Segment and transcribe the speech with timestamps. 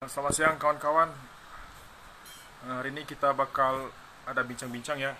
[0.00, 1.12] Selamat siang kawan-kawan.
[2.64, 3.92] Eh, Hari ini kita bakal
[4.24, 5.12] ada bincang-bincang ya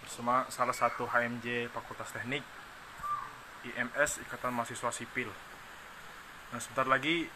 [0.00, 2.40] bersama salah satu HMJ Fakultas Teknik
[3.68, 5.28] IMS Ikatan Mahasiswa Sipil.
[5.28, 7.28] Nah, sebentar lagi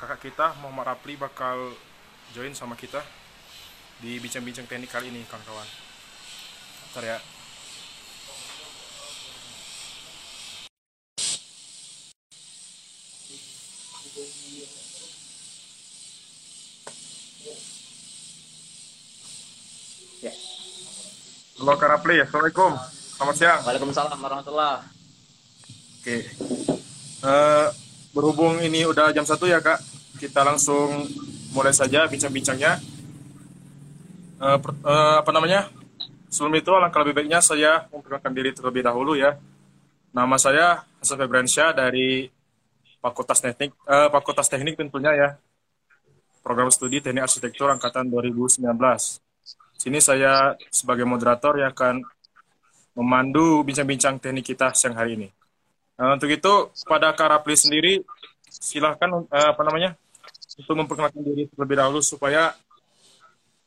[0.00, 1.76] kakak kita Muhammad Rapli bakal
[2.32, 3.04] join sama kita
[4.00, 5.68] di bincang-bincang teknik kali ini kawan-kawan.
[6.88, 7.20] Bentar ya.
[7.20, 7.37] Ya.
[21.68, 22.80] Halo Kak Rapli, Assalamualaikum.
[22.80, 23.60] Selamat siang.
[23.60, 24.88] Waalaikumsalam warahmatullah.
[26.00, 26.24] Oke.
[27.20, 27.66] Eh,
[28.16, 29.76] berhubung ini udah jam satu ya kak,
[30.16, 31.04] kita langsung
[31.52, 32.80] mulai saja bincang-bincangnya.
[34.40, 35.68] Per- eh, apa namanya?
[36.32, 39.36] Sebelum itu alangkah lebih baiknya saya memperkenalkan diri terlebih dahulu ya.
[40.16, 42.32] Nama saya Hasan Febriansyah dari
[42.96, 45.28] Fakultas Teknik, eh, Fakultas Teknik tentunya ya.
[46.40, 49.20] Program Studi Teknik Arsitektur Angkatan 2019.
[49.78, 52.02] Sini saya sebagai moderator yang akan
[52.98, 55.28] memandu bincang-bincang teknik kita siang hari ini.
[55.94, 58.02] Nah, untuk itu pada Kak Rapli sendiri
[58.50, 59.94] silahkan eh, apa namanya
[60.58, 62.58] untuk memperkenalkan diri terlebih dahulu supaya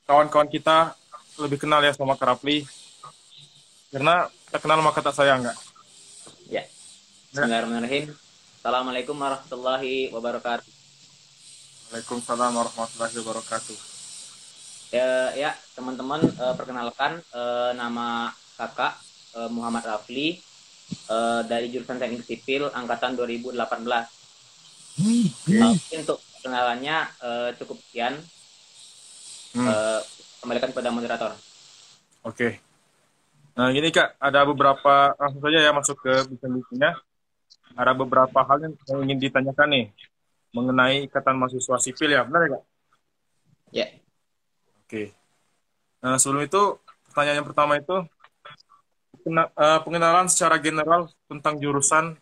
[0.03, 0.91] kawan-kawan kita
[1.39, 2.67] lebih kenal ya sama Kak Rapli
[3.95, 5.57] karena tak kenal maka tak sayang nggak?
[6.51, 6.67] Ya.
[7.31, 8.11] Bismillahirrahmanirrahim.
[8.59, 10.67] Assalamualaikum warahmatullahi wabarakatuh.
[11.91, 13.90] Waalaikumsalam warahmatullahi wabarakatuh.
[14.91, 18.27] Ya, ya teman-teman eh, perkenalkan eh, nama
[18.59, 18.99] kakak
[19.39, 20.35] eh, Muhammad Rafli
[21.07, 23.55] eh, dari jurusan Teknik Sipil angkatan 2018.
[25.47, 28.19] Eh, untuk kenalannya eh, cukup sekian.
[29.51, 30.01] Hmm, Eh,
[30.39, 31.31] kembalikan kepada moderator.
[32.23, 32.59] Oke.
[33.55, 36.91] Nah gini Kak, ada beberapa langsung saja ya masuk ke bincang-bincangnya.
[37.75, 38.75] Ada beberapa hal yang
[39.07, 39.85] ingin ditanyakan nih
[40.51, 42.63] mengenai ikatan mahasiswa sipil ya, benar ya Kak?
[43.71, 43.87] Ya.
[44.91, 45.15] Oke.
[46.03, 46.75] Nah, sebelum itu,
[47.07, 47.95] pertanyaan yang pertama itu,
[49.23, 52.19] eh, pengenalan secara general tentang jurusan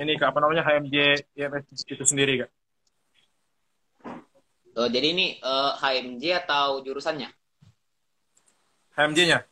[0.00, 2.50] ini Kak, apa namanya HMJ IMS itu sendiri Kak.
[4.80, 7.28] Eh, jadi ini eh, HMJ atau jurusannya?
[8.96, 9.44] HMJ-nya?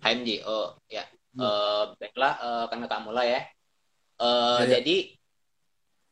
[0.00, 0.48] HMJ.
[0.48, 1.04] Oh, ya.
[1.36, 3.42] Eh, baiklah, eh, kan kakak mulai ya.
[3.44, 3.44] Eh,
[4.24, 4.80] Ya, ya.
[4.80, 4.96] Jadi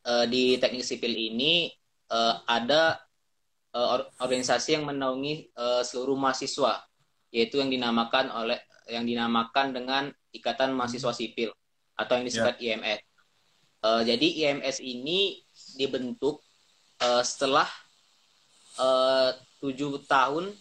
[0.04, 1.72] eh, di teknik sipil ini
[2.12, 3.07] eh, ada
[3.78, 6.82] eh, or- organisasi yang menaungi eh, seluruh mahasiswa,
[7.30, 8.58] yaitu yang dinamakan oleh
[8.88, 11.52] yang dinamakan dengan Ikatan Mahasiswa Sipil
[11.94, 13.00] atau yang disingkat IMS.
[13.78, 15.38] Eh, jadi IMS ini
[15.74, 16.42] dibentuk
[16.98, 17.68] eh, setelah
[19.58, 20.54] tujuh tahun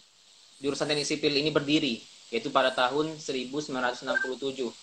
[0.58, 4.74] jurusan teknik sipil ini berdiri, yaitu pada tahun 1967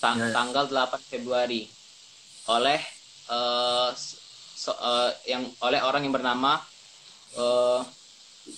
[0.00, 0.34] tang- Ya, ya.
[0.34, 1.70] tanggal 8 Februari
[2.48, 2.82] oleh
[3.24, 3.90] eh,
[4.52, 6.58] so- eh, yang oleh orang yang bernama
[7.36, 7.80] eh,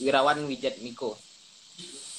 [0.01, 1.17] Wirawan Wijat Miko.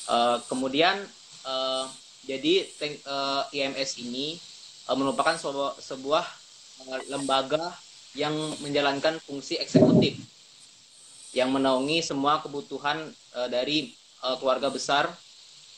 [0.06, 1.02] Eh, kemudian
[1.46, 1.86] eh,
[2.26, 4.38] jadi te- eh, IMS ini
[4.88, 6.26] eh, merupakan sebuah, sebuah
[7.10, 7.74] lembaga
[8.16, 10.16] yang menjalankan fungsi eksekutif
[11.36, 13.92] yang menaungi semua kebutuhan eh, dari
[14.24, 15.12] eh, keluarga besar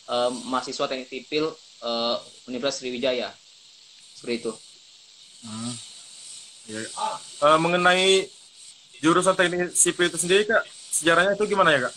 [0.07, 1.49] eh, mahasiswa teknik sipil
[1.81, 2.15] eh,
[2.45, 3.29] Universitas Sriwijaya
[4.13, 4.51] seperti itu.
[5.45, 5.73] Hmm.
[6.67, 6.81] Ya.
[6.83, 8.27] Eh, mengenai
[8.99, 11.93] jurusan teknik sipil itu sendiri Kak, sejarahnya itu gimana ya Kak?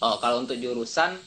[0.00, 1.18] Oh, kalau untuk jurusan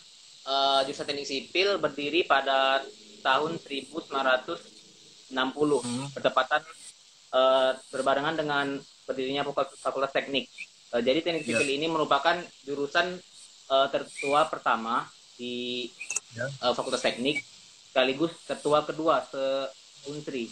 [0.48, 2.82] eh, jurusan teknik sipil berdiri pada
[3.22, 6.08] tahun 1960 Hmm.
[6.16, 6.62] bertepatan
[7.34, 8.66] eh, berbarengan dengan
[9.04, 10.48] berdirinya Fakul- Fakultas Teknik.
[10.96, 11.60] Eh, jadi teknik Ya.
[11.60, 13.20] sipil ini merupakan jurusan
[13.68, 15.92] eh, tertua pertama di
[16.32, 16.48] Ya.
[16.48, 17.44] eh, Fakultas Teknik
[17.92, 19.44] sekaligus tertua kedua se
[20.08, 20.48] Unsri.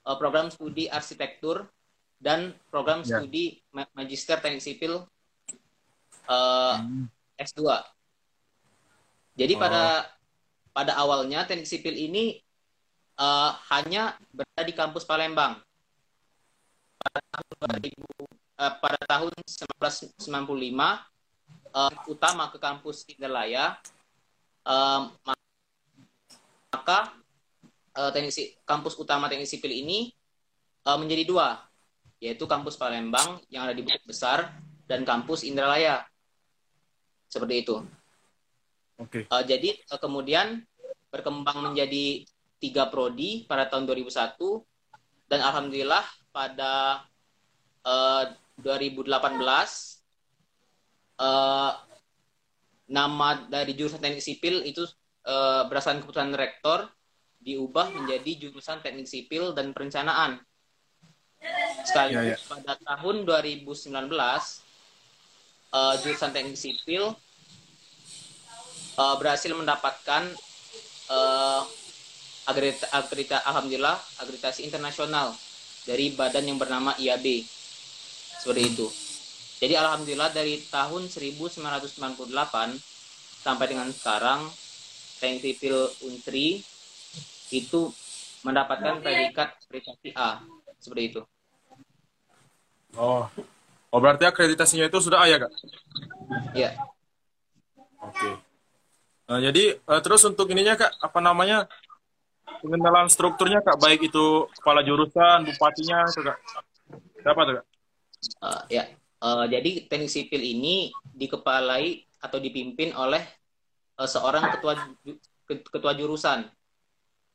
[0.00, 1.68] eh, program studi arsitektur
[2.20, 3.20] dan program Ya.
[3.20, 5.04] studi ma- magister teknik sipil
[6.26, 7.08] eh, Hmm.
[7.36, 7.80] S2.
[9.34, 9.60] Jadi Oh.
[9.60, 9.82] pada
[10.70, 12.38] pada awalnya teknik sipil ini
[13.16, 15.60] eh, hanya berada di kampus Palembang.
[16.96, 18.08] Pada tahun 2000,
[18.56, 21.04] eh, pada tahun 1995
[21.70, 23.76] eh, utama ke kampus Indralaya
[24.62, 25.00] eh,
[26.70, 26.98] maka
[27.96, 30.10] eh, teknik kampus utama teknik sipil ini
[30.86, 31.48] eh, menjadi dua
[32.20, 34.52] yaitu kampus Palembang yang ada di Bukit Besar
[34.84, 36.04] dan kampus Indralaya.
[37.32, 37.80] Seperti itu.
[39.00, 39.24] Oke.
[39.32, 40.60] Uh, jadi uh, kemudian
[41.08, 42.28] berkembang menjadi
[42.60, 44.36] tiga prodi pada tahun 2001
[45.32, 47.06] dan alhamdulillah pada
[47.88, 48.24] uh,
[48.60, 49.08] 2018
[51.16, 51.72] uh,
[52.90, 54.84] nama dari jurusan teknik sipil itu
[55.24, 56.84] uh, berdasarkan keputusan rektor
[57.40, 60.40] diubah menjadi jurusan teknik sipil dan perencanaan.
[61.88, 62.48] Sekaligus ya, ya.
[62.52, 63.88] pada tahun 2019
[65.72, 67.16] uh, jurusan teknik sipil
[69.00, 70.28] uh, berhasil mendapatkan
[71.08, 71.64] uh,
[72.44, 75.32] akredita, akredita, alhamdulillah akreditasi internasional
[75.88, 77.48] dari badan yang bernama IAB
[78.40, 78.86] seperti itu.
[79.60, 81.60] Jadi alhamdulillah dari tahun 1998
[83.44, 84.48] sampai dengan sekarang
[85.20, 85.76] Teknik Sipil
[86.08, 86.64] Untri
[87.50, 87.90] itu
[88.46, 90.40] mendapatkan predikat akreditasi A
[90.80, 91.20] seperti itu.
[92.96, 93.28] Oh,
[93.92, 95.52] oh berarti akreditasinya itu sudah A ya kak?
[96.56, 96.70] Iya.
[98.00, 98.16] Oke.
[98.16, 98.34] Okay.
[99.30, 101.70] Nah, jadi uh, terus untuk ininya kak apa namanya
[102.58, 106.38] pengenalan strukturnya kak baik itu kepala jurusan, bupatinya itu kak.
[107.22, 107.66] Siapa tuh kak?
[108.42, 108.84] Uh, ya,
[109.22, 113.22] uh, jadi teknik sipil ini dikepalai atau dipimpin oleh
[113.96, 114.74] uh, seorang ketua
[115.46, 116.48] ketua jurusan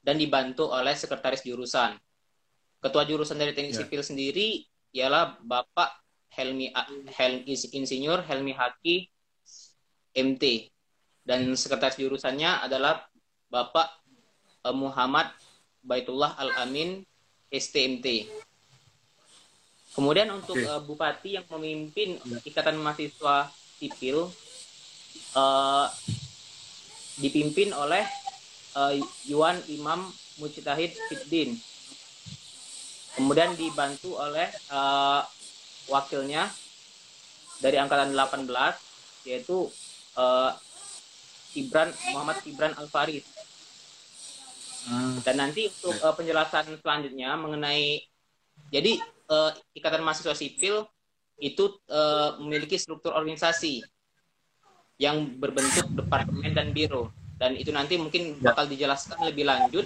[0.05, 1.97] dan dibantu oleh sekretaris jurusan.
[2.77, 3.81] Ketua jurusan dari teknik yeah.
[3.81, 4.61] sipil sendiri
[4.93, 6.69] ialah Bapak Helmi
[7.09, 9.09] Helmi Insinyur Helmi Haki
[10.13, 10.69] MT
[11.25, 13.01] dan sekretaris jurusannya adalah
[13.49, 14.05] Bapak
[14.61, 15.33] uh, Muhammad
[15.81, 17.01] Baitullah Al Amin
[17.49, 18.29] STMT.
[19.97, 20.69] Kemudian untuk okay.
[20.69, 22.37] uh, bupati yang memimpin ya.
[22.45, 23.49] Ikatan Mahasiswa
[23.79, 24.27] Sipil
[25.33, 25.87] uh,
[27.17, 28.03] dipimpin oleh
[28.75, 28.93] uh,
[29.25, 31.55] Yuan Imam Mujtahid Fiddin.
[33.15, 35.23] Kemudian dibantu oleh uh,
[35.87, 36.51] wakilnya
[37.63, 38.51] dari angkatan 18
[39.25, 39.71] yaitu
[40.19, 40.51] uh,
[41.55, 43.23] Ibran Muhammad Ibran Al Farid.
[44.85, 45.17] Hmm.
[45.23, 48.03] Dan nanti untuk uh, penjelasan selanjutnya mengenai
[48.69, 48.99] jadi
[49.31, 50.85] uh, ikatan mahasiswa sipil
[51.39, 53.81] itu uh, memiliki struktur organisasi
[54.99, 58.51] yang berbentuk departemen dan biro dan itu nanti mungkin ya.
[58.51, 59.85] bakal dijelaskan lebih lanjut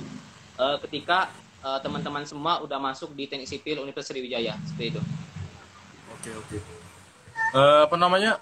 [0.62, 5.02] uh, ketika teman-teman uh, semua udah masuk di teknik sipil Universitas Sriwijaya seperti itu.
[6.16, 6.58] Oke oke.
[7.52, 8.40] Uh, apa namanya?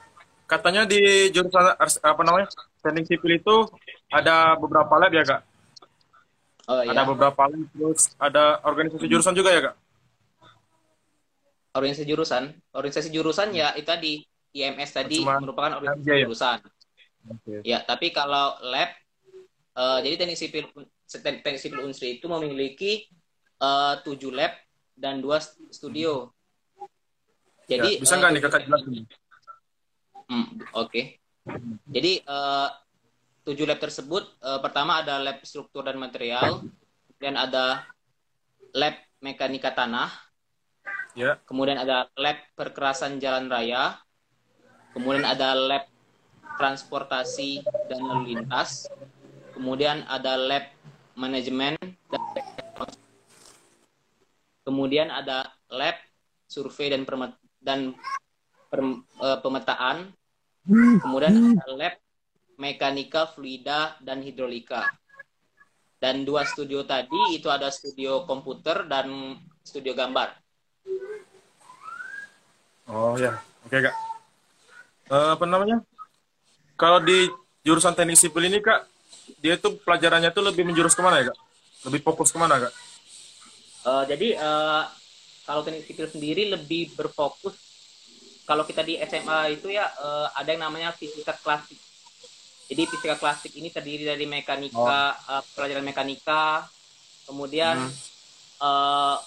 [0.47, 2.47] Katanya di jurusan apa namanya
[2.79, 3.55] teknik sipil itu
[4.13, 5.41] ada beberapa lab ya kak?
[6.67, 6.93] Oh, iya.
[6.93, 9.75] Ada beberapa lab terus ada organisasi jurusan juga ya kak?
[11.77, 12.43] organisasi jurusan
[12.73, 14.13] organisasi jurusan ya itu tadi
[14.57, 16.57] IMS tadi Cuma, merupakan organisasi ya, jurusan
[17.31, 17.59] okay.
[17.63, 18.89] ya tapi kalau lab
[19.75, 20.63] uh, jadi teknik sipil
[21.07, 23.07] teknik sipil unsri itu memiliki
[23.63, 24.53] uh, tujuh lab
[24.97, 25.37] dan dua
[25.71, 26.31] studio
[27.69, 28.93] ya, jadi ya, bisa nggak uh, nih kakak jelasin
[30.27, 31.03] hmm, oke okay.
[31.89, 32.69] jadi uh,
[33.47, 36.65] tujuh lab tersebut uh, pertama ada lab struktur dan material
[37.17, 37.87] dan ada
[38.75, 40.27] lab mekanika tanah
[41.17, 41.41] Yeah.
[41.49, 43.97] Kemudian ada lab perkerasan jalan raya.
[44.93, 45.89] Kemudian ada lab
[46.57, 48.89] transportasi dan lalu lintas.
[49.53, 50.65] Kemudian ada lab
[51.17, 51.73] manajemen
[52.09, 52.21] dan
[54.67, 55.95] kemudian ada lab
[56.45, 57.33] survei dan permet
[57.63, 57.95] dan
[58.73, 60.11] uh, pemetaan.
[60.67, 61.95] Kemudian ada lab
[62.59, 64.83] mekanika, fluida dan hidrolika.
[65.97, 70.29] Dan dua studio tadi itu ada studio komputer dan studio gambar.
[72.87, 73.95] Oh ya, oke kak.
[75.09, 75.81] Uh, apa namanya?
[76.77, 77.25] Kalau di
[77.65, 78.85] jurusan teknik sipil ini kak,
[79.41, 81.37] dia tuh pelajarannya tuh lebih menjurus ke mana ya kak?
[81.89, 82.73] Lebih fokus ke mana kak?
[83.81, 84.85] Uh, jadi uh,
[85.49, 87.57] kalau teknik sipil sendiri lebih berfokus.
[88.47, 91.75] Kalau kita di SMA itu ya uh, ada yang namanya fisika klasik.
[92.67, 95.31] Jadi fisika klasik ini terdiri dari mekanika, oh.
[95.39, 96.67] uh, pelajaran mekanika,
[97.27, 97.91] kemudian hmm.
[98.63, 99.19] uh,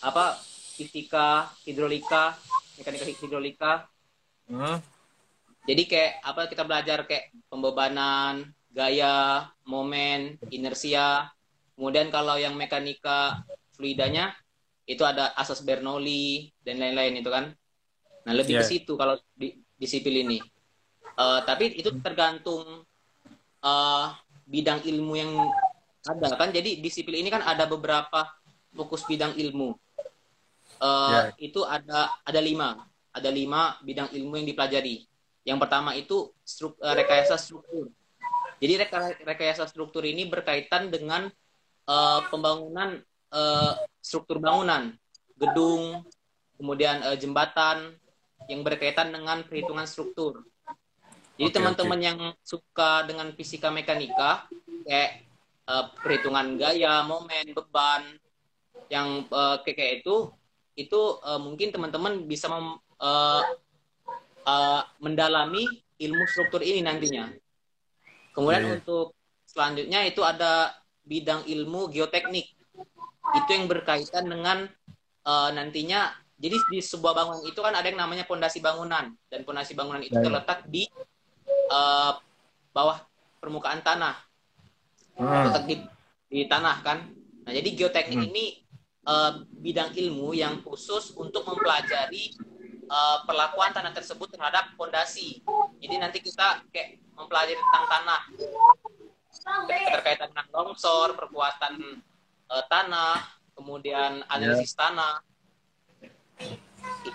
[0.00, 0.40] apa
[0.76, 2.36] fisika, hidrolika,
[2.80, 3.72] mekanika hidrolika.
[4.48, 4.80] Hmm.
[5.68, 11.28] Jadi kayak apa kita belajar kayak pembebanan, gaya, momen, inersia.
[11.76, 13.44] Kemudian kalau yang mekanika
[13.76, 14.36] fluidanya
[14.84, 17.52] itu ada asas Bernoulli dan lain-lain itu kan.
[18.26, 18.64] Nah lebih yeah.
[18.64, 20.40] ke situ kalau di, di sipil ini.
[21.20, 22.84] Uh, tapi itu tergantung
[23.60, 24.06] uh,
[24.48, 25.32] bidang ilmu yang
[26.08, 26.48] ada kan.
[26.52, 28.24] Jadi di sipil ini kan ada beberapa
[28.74, 29.76] fokus bidang ilmu
[30.80, 31.24] uh, yeah.
[31.38, 35.09] itu ada ada lima ada lima bidang ilmu yang dipelajari
[35.44, 37.88] yang pertama itu struk, uh, rekayasa struktur.
[38.60, 41.32] Jadi reka, rekayasa struktur ini berkaitan dengan
[41.88, 43.00] uh, pembangunan
[43.32, 43.72] uh,
[44.04, 44.92] struktur bangunan.
[45.40, 46.04] Gedung
[46.60, 47.96] kemudian uh, jembatan
[48.52, 50.44] yang berkaitan dengan perhitungan struktur.
[51.40, 54.44] Jadi teman-teman yang suka dengan fisika mekanika
[54.84, 55.24] kayak
[55.64, 58.20] uh, perhitungan gaya, momen, beban
[58.92, 60.28] yang uh, kayak kayak itu
[60.76, 63.40] itu uh, mungkin teman-teman bisa mem, uh,
[64.50, 65.62] uh, mendalami
[66.02, 67.30] ilmu struktur ini nantinya.
[68.34, 68.76] Kemudian Iya, iya.
[68.82, 69.14] untuk
[69.46, 70.74] selanjutnya itu ada
[71.06, 72.50] bidang ilmu geoteknik.
[73.30, 74.66] Itu yang berkaitan dengan
[75.22, 79.76] uh, nantinya jadi di sebuah bangunan itu kan ada yang namanya pondasi bangunan dan pondasi
[79.76, 80.26] bangunan itu Ya, ya.
[80.26, 80.88] terletak di
[81.68, 82.16] uh,
[82.74, 83.04] bawah
[83.38, 84.16] permukaan tanah
[85.20, 85.28] Hmm.
[85.28, 85.76] terletak di,
[86.32, 86.98] di tanah kan.
[87.44, 88.28] Nah, jadi geoteknik Hmm.
[88.32, 88.46] ini
[89.00, 89.32] eh,
[89.64, 92.36] bidang ilmu yang khusus untuk mempelajari
[92.90, 95.40] eh, perlakuan tanah tersebut terhadap fondasi.
[95.78, 98.20] Jadi nanti kita kayak mempelajari tentang tanah
[99.94, 101.74] berkaitan dengan longsor, perkuatan
[102.50, 103.14] eh, tanah,
[103.54, 105.22] kemudian analisis tanah.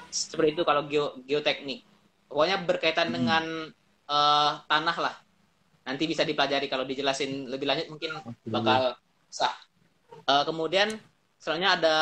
[0.10, 1.84] Seperti itu kalau geo- geoteknik.
[2.32, 3.16] Pokoknya berkaitan Hmm.
[3.16, 3.44] dengan
[4.06, 5.16] eh, tanah lah.
[5.86, 8.12] Nanti bisa dipelajari kalau dijelasin lebih lanjut mungkin
[8.50, 8.94] bakal
[9.30, 9.54] sah.
[10.26, 10.94] Eh, kemudian
[11.38, 11.96] selanjutnya ada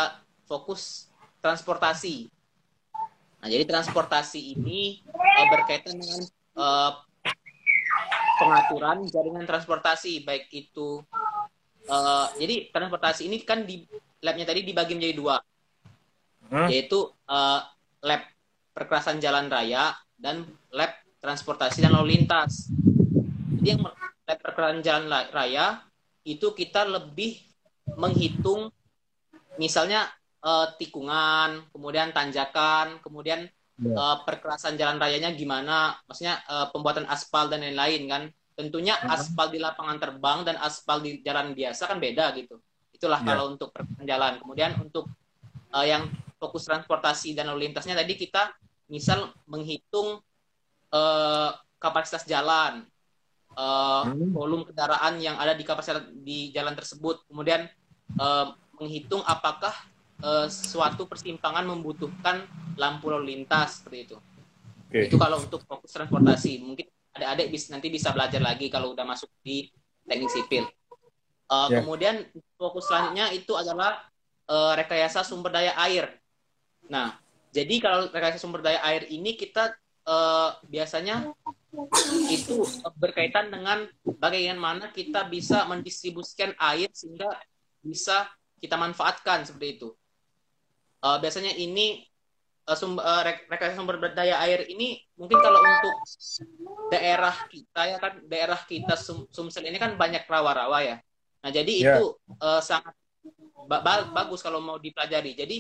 [0.44, 1.08] fokus
[1.40, 2.28] transportasi.
[3.44, 6.24] Nah, jadi transportasi ini eh, berkaitan dengan
[6.56, 6.92] eh,
[8.40, 11.04] pengaturan jaringan transportasi baik itu
[11.84, 13.84] eh, jadi transportasi ini kan di
[14.24, 15.36] labnya tadi dibagi menjadi dua
[16.44, 16.70] Hmm.
[16.70, 17.62] yaitu eh,
[18.04, 18.22] lab
[18.72, 22.68] perkerasan jalan raya dan lab transportasi dan lalu lintas.
[23.60, 23.82] Jadi yang
[24.28, 25.82] lab perkerasan jalan la- raya
[26.24, 27.42] itu kita lebih
[28.00, 28.70] menghitung
[29.58, 30.08] misalnya
[30.44, 33.96] eh, tikungan, kemudian tanjakan, kemudian Ya.
[33.98, 38.24] eh, perkerasan jalan rayanya gimana, maksudnya eh, pembuatan aspal dan lain-lain kan.
[38.54, 39.10] Tentunya Mhm.
[39.10, 42.62] aspal di lapangan terbang dan aspal di jalan biasa kan beda gitu.
[42.94, 43.34] Itulah Ya.
[43.34, 44.34] kalau untuk perkerasan jalan.
[44.38, 45.10] Kemudian untuk
[45.74, 46.06] eh, yang
[46.38, 48.54] fokus transportasi dan lalu lintasnya tadi kita
[48.92, 50.22] misal menghitung
[50.94, 51.50] eh,
[51.82, 52.86] kapasitas jalan,
[53.58, 54.30] eh, Hmm.
[54.38, 57.66] volume kendaraan yang ada di kapasitas di jalan tersebut, kemudian
[58.14, 58.46] eh,
[58.78, 59.74] menghitung apakah
[60.24, 62.48] eh, suatu persimpangan membutuhkan
[62.80, 64.18] lampu lalu lintas seperti itu.
[64.88, 65.10] Oke.
[65.12, 66.64] Itu kalau untuk fokus transportasi.
[66.64, 69.70] Mungkin adik-adik bis, nanti bisa belajar lagi kalau udah masuk di
[70.08, 70.66] teknik sipil.
[70.66, 71.86] Eh, Ya.
[71.86, 72.26] Kemudian
[72.58, 74.02] fokus selanjutnya itu adalah
[74.50, 76.10] eh, rekayasa sumber daya air.
[76.90, 77.14] Nah,
[77.54, 79.76] jadi kalau rekayasa sumber daya air ini kita
[80.08, 81.30] eh, biasanya
[82.30, 82.66] itu
[82.98, 83.86] berkaitan dengan
[84.18, 87.34] bagaimana kita bisa mendistribusikan air sehingga
[87.82, 88.30] bisa
[88.62, 89.90] kita manfaatkan seperti itu.
[91.04, 92.08] Eh, biasanya ini
[92.64, 95.96] eh, sumber, rek- rekayasa sumber daya air ini mungkin kalau untuk
[96.88, 100.98] daerah kita ya kan daerah kita Sum- Sumsel ini kan banyak rawa-rawa ya.
[101.44, 102.00] Nah jadi Ya.
[102.00, 102.96] itu eh, sangat
[103.68, 105.36] ba- ba- bagus kalau mau dipelajari.
[105.36, 105.58] Jadi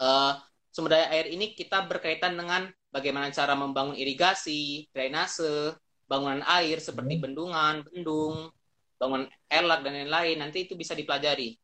[0.00, 0.32] eh,
[0.72, 5.76] sumber daya air ini kita berkaitan dengan bagaimana cara membangun irigasi, drainase,
[6.08, 8.48] bangunan air seperti bendungan, bendung,
[8.96, 10.40] bangunan elak dan lain-lain.
[10.40, 11.60] Nanti itu bisa dipelajari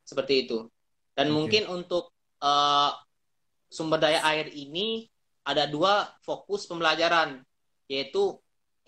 [0.00, 0.64] seperti itu.
[1.16, 1.34] Dan Oke.
[1.34, 2.12] mungkin untuk
[2.44, 2.90] eh,
[3.72, 5.08] sumber daya air ini
[5.48, 7.40] ada dua fokus pembelajaran,
[7.88, 8.36] yaitu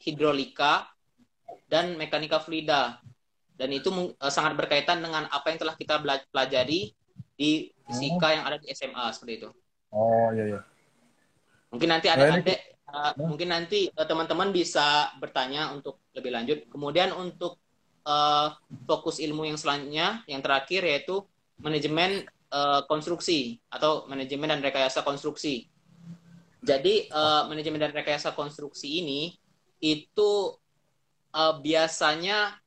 [0.04, 0.92] hidrolika
[1.72, 3.00] dan mekanika fluida.
[3.56, 6.92] Dan itu eh, sangat berkaitan dengan apa yang telah kita pelajari
[7.38, 9.50] di fisika yang ada di SMA seperti itu.
[9.88, 10.60] Oh iya iya.
[11.72, 16.58] Mungkin nanti Nah, ini- adik-adik, eh, mungkin nanti teman-teman bisa bertanya untuk lebih lanjut.
[16.68, 17.56] Kemudian untuk
[18.04, 18.48] eh,
[18.84, 21.24] fokus ilmu yang selanjutnya, yang terakhir yaitu
[21.62, 25.66] manajemen eh, konstruksi atau manajemen dan rekayasa konstruksi.
[26.62, 29.34] Jadi eh, manajemen dan rekayasa konstruksi ini
[29.78, 30.30] itu
[31.34, 32.58] eh, biasanya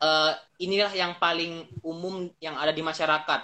[0.00, 3.40] eh, inilah yang paling umum yang ada di masyarakat.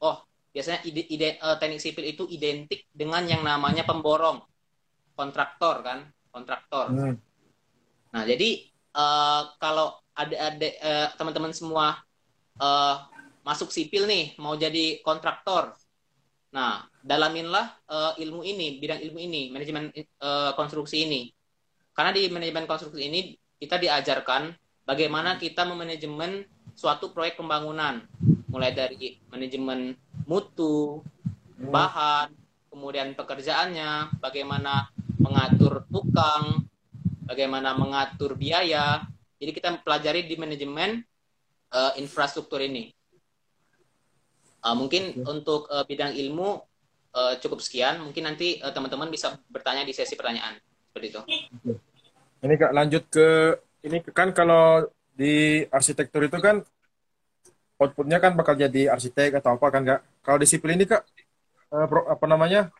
[0.00, 4.40] Oh, biasanya ide, ide eh, teknik sipil itu identik dengan yang namanya pemborong,
[5.12, 6.88] kontraktor kan, kontraktor.
[6.88, 7.16] Hmm.
[8.12, 12.00] Nah, jadi eh, kalau adik-adik eh, teman-teman semua
[12.58, 12.96] eh,
[13.48, 15.72] masuk sipil nih, mau jadi kontraktor.
[16.52, 21.32] Nah, dalaminlah eh, ilmu ini, bidang ilmu ini, manajemen eh, konstruksi ini.
[21.96, 24.52] Karena di manajemen konstruksi ini kita diajarkan
[24.84, 26.44] bagaimana kita memanajemen
[26.76, 28.04] suatu proyek pembangunan,
[28.52, 29.96] mulai dari manajemen
[30.28, 31.00] mutu,
[31.56, 32.28] bahan,
[32.68, 36.68] kemudian pekerjaannya, bagaimana mengatur tukang,
[37.24, 39.08] bagaimana mengatur biaya.
[39.40, 41.00] Jadi kita pelajari di manajemen
[41.72, 42.97] eh, infrastruktur ini.
[44.58, 46.48] Eh, mungkin untuk eh, bidang ilmu
[47.14, 48.02] eh, cukup sekian.
[48.02, 50.58] Mungkin nanti eh, teman-teman bisa bertanya di sesi pertanyaan
[50.90, 51.20] seperti itu.
[52.42, 53.28] Ini kak lanjut ke
[53.86, 56.62] ini kan kalau di arsitektur itu kan
[57.78, 60.00] outputnya kan bakal jadi arsitek atau apa kan kak?
[60.26, 61.06] Kalau di sipil ini kak
[61.70, 62.70] uh, pro, apa namanya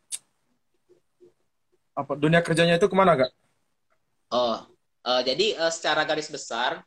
[1.94, 3.30] apa dunia kerjanya itu ke mana kak?
[4.34, 4.66] Oh,
[5.06, 6.82] uh, jadi uh, secara garis besar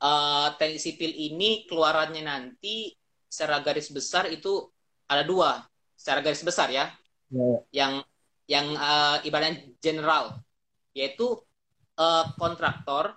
[0.00, 2.96] uh, teknik sipil ini keluarannya nanti
[3.28, 4.66] secara garis besar itu
[5.04, 5.62] ada dua.
[5.94, 6.88] Secara garis besar ya,
[7.30, 7.60] yeah.
[7.70, 7.92] yang
[8.48, 10.40] yang uh, ibaratnya general
[10.96, 11.36] yaitu
[12.00, 13.14] uh, kontraktor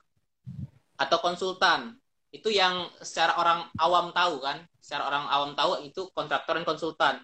[0.99, 1.97] atau konsultan.
[2.31, 4.63] Itu yang secara orang awam tahu kan?
[4.79, 7.15] Secara orang awam tahu itu kontraktor dan konsultan.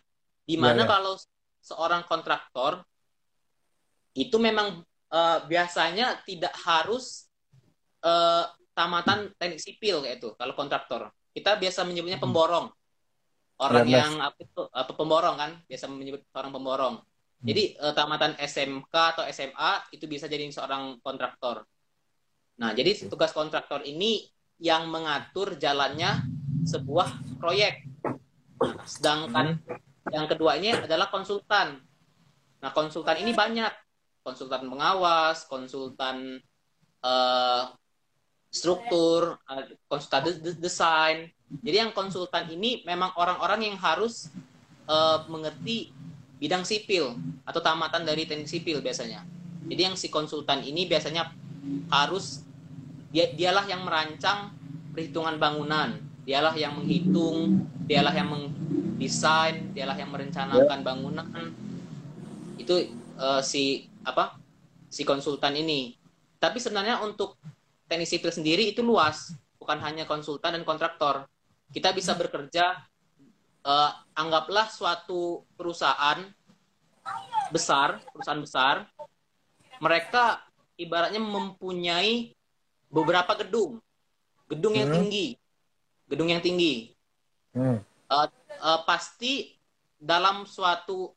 [0.48, 0.90] Di mana yeah, yeah.
[0.90, 1.14] kalau
[1.62, 2.84] seorang kontraktor
[4.18, 4.82] itu memang
[5.14, 7.28] uh, biasanya tidak harus
[8.02, 11.10] uh, tamatan teknik sipil kayak itu kalau kontraktor.
[11.34, 12.77] Kita biasa menyebutnya pemborong
[13.58, 16.96] orang ya, yang apa itu apa pemborong kan biasa menyebut orang pemborong.
[17.38, 17.46] Hmm.
[17.46, 21.66] jadi uh, tamatan SMK atau SMA itu bisa jadi seorang kontraktor.
[22.58, 24.26] Nah jadi tugas kontraktor ini
[24.58, 26.26] yang mengatur jalannya
[26.66, 27.86] sebuah proyek.
[28.58, 30.10] Nah, sedangkan hmm.
[30.10, 31.78] yang kedua ini adalah konsultan.
[32.62, 33.74] Nah konsultan ini banyak.
[34.26, 36.42] Konsultan pengawas, konsultan
[37.00, 37.64] uh,
[38.50, 39.40] struktur,
[39.88, 40.22] konsultan
[40.60, 41.32] desain.
[41.48, 44.28] Jadi yang konsultan ini memang orang-orang yang harus
[44.88, 45.96] uh, mengerti
[46.38, 49.24] bidang sipil atau tamatan dari teknik sipil biasanya.
[49.68, 51.32] Jadi yang si konsultan ini biasanya
[51.92, 52.44] harus
[53.12, 54.52] dia dialah yang merancang
[54.92, 55.96] perhitungan bangunan,
[56.28, 61.28] dialah yang menghitung, dialah yang mendesain, dialah yang merencanakan bangunan.
[62.60, 64.36] Itu uh, si apa
[64.92, 65.96] si konsultan ini.
[66.38, 67.40] Tapi sebenarnya untuk
[67.88, 71.26] teknik sipil sendiri itu luas, bukan hanya konsultan dan kontraktor.
[71.68, 72.80] Kita bisa bekerja
[73.68, 76.24] uh, anggaplah suatu perusahaan
[77.52, 78.76] besar, perusahaan besar,
[79.80, 80.42] mereka
[80.80, 82.34] ibaratnya mempunyai
[82.88, 83.84] beberapa gedung,
[84.48, 84.98] gedung yang hmm.
[84.98, 85.26] tinggi,
[86.08, 86.96] gedung yang tinggi.
[87.52, 87.84] Hmm.
[88.08, 88.28] Uh,
[88.64, 89.56] uh, pasti
[89.98, 91.12] dalam suatu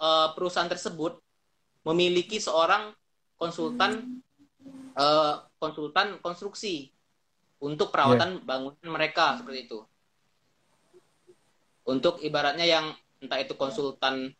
[0.00, 1.16] uh, perusahaan tersebut
[1.84, 2.92] memiliki seorang
[3.36, 4.20] konsultan
[4.96, 6.92] uh, konsultan konstruksi
[7.60, 8.44] untuk perawatan yeah.
[8.44, 9.80] bangunan mereka seperti itu.
[11.84, 14.32] Untuk ibaratnya yang entah itu konsultan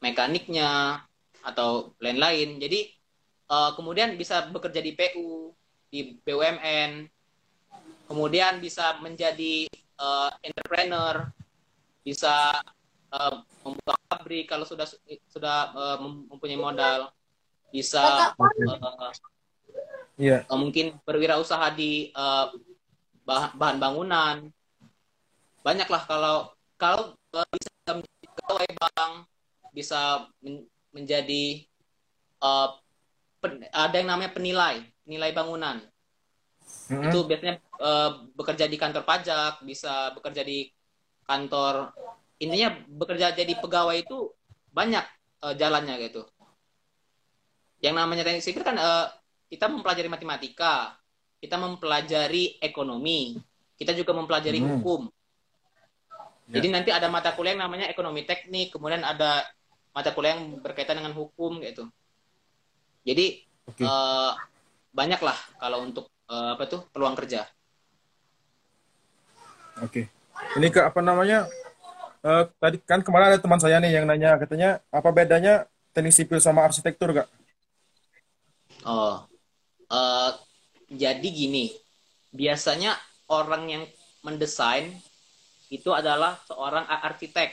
[0.00, 1.00] mekaniknya
[1.44, 2.60] atau lain-lain.
[2.60, 2.88] Jadi
[3.52, 5.52] uh, kemudian bisa bekerja di PU,
[5.92, 7.08] di BUMN,
[8.08, 9.68] kemudian bisa menjadi
[10.00, 11.28] uh, entrepreneur,
[12.04, 12.52] bisa
[13.12, 14.84] uh, membuka pabrik kalau sudah
[15.28, 17.12] sudah uh, mempunyai modal
[17.74, 19.10] bisa uh,
[20.14, 20.46] yeah.
[20.46, 22.54] uh, mungkin berwirausaha di uh,
[23.26, 24.36] bahan, bahan bangunan
[25.66, 29.12] banyaklah kalau kalau bisa menjadi pegawai bank
[29.74, 30.00] bisa
[30.40, 31.66] men menjadi
[32.38, 32.78] uh,
[33.42, 37.10] pen, ada yang namanya penilai penilai bangunan mm -hmm.
[37.10, 40.70] itu biasanya uh, bekerja di kantor pajak bisa bekerja di
[41.26, 41.90] kantor
[42.38, 44.30] intinya bekerja jadi pegawai itu
[44.74, 45.04] banyak
[45.46, 46.22] uh, jalannya gitu.
[47.78, 49.06] Yang namanya teknik sipil kan uh,
[49.46, 50.98] kita mempelajari matematika,
[51.38, 53.38] kita mempelajari ekonomi,
[53.76, 54.68] kita juga mempelajari hmm.
[54.80, 55.06] hukum.
[56.44, 56.60] Ya.
[56.60, 59.48] Jadi nanti ada mata kuliah yang namanya ekonomi teknik, kemudian ada
[59.96, 61.88] mata kuliah yang berkaitan dengan hukum gitu.
[63.04, 63.84] Jadi okay.
[63.84, 64.32] uh, eh,
[64.92, 67.48] banyak lah kalau untuk uh, apa tuh peluang kerja.
[69.80, 70.04] Oke.
[70.08, 70.58] Okay.
[70.60, 71.48] Ini ke apa namanya
[72.26, 75.64] uh, tadi kan kemarin ada teman saya nih yang nanya katanya apa bedanya
[75.96, 77.28] teknik sipil sama arsitektur kak?
[78.84, 79.24] Oh,
[79.88, 80.30] uh,
[80.92, 81.72] jadi gini,
[82.34, 83.00] biasanya
[83.32, 83.84] orang yang
[84.20, 84.92] mendesain
[85.74, 87.50] itu adalah seorang arsitek.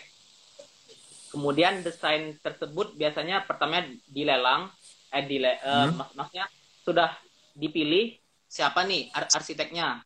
[1.33, 4.69] Kemudian desain tersebut biasanya pertama dilelang,
[5.09, 6.45] eh dile, uh, mak maksudnya
[6.85, 7.09] sudah
[7.57, 8.13] dipilih
[8.45, 10.03] siapa nih ar arsiteknya.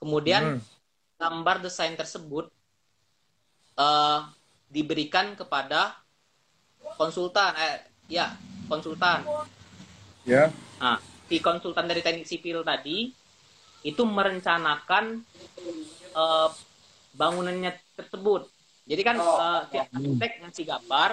[0.00, 0.64] Kemudian hmm.
[1.22, 2.50] gambar desain tersebut
[3.78, 4.26] uh,
[4.66, 5.94] diberikan kepada
[6.96, 8.34] konsultan eh ya
[8.70, 9.22] konsultan
[10.26, 13.10] ya nah si konsultan dari teknik sipil tadi
[13.86, 15.22] itu merencanakan
[16.14, 16.50] uh,
[17.16, 18.46] bangunannya tersebut
[18.86, 21.10] jadi kan uh, si arsitek ngasih gambar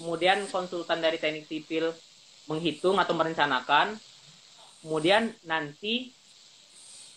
[0.00, 1.92] kemudian konsultan dari teknik sipil
[2.46, 3.98] menghitung atau merencanakan
[4.80, 6.14] kemudian nanti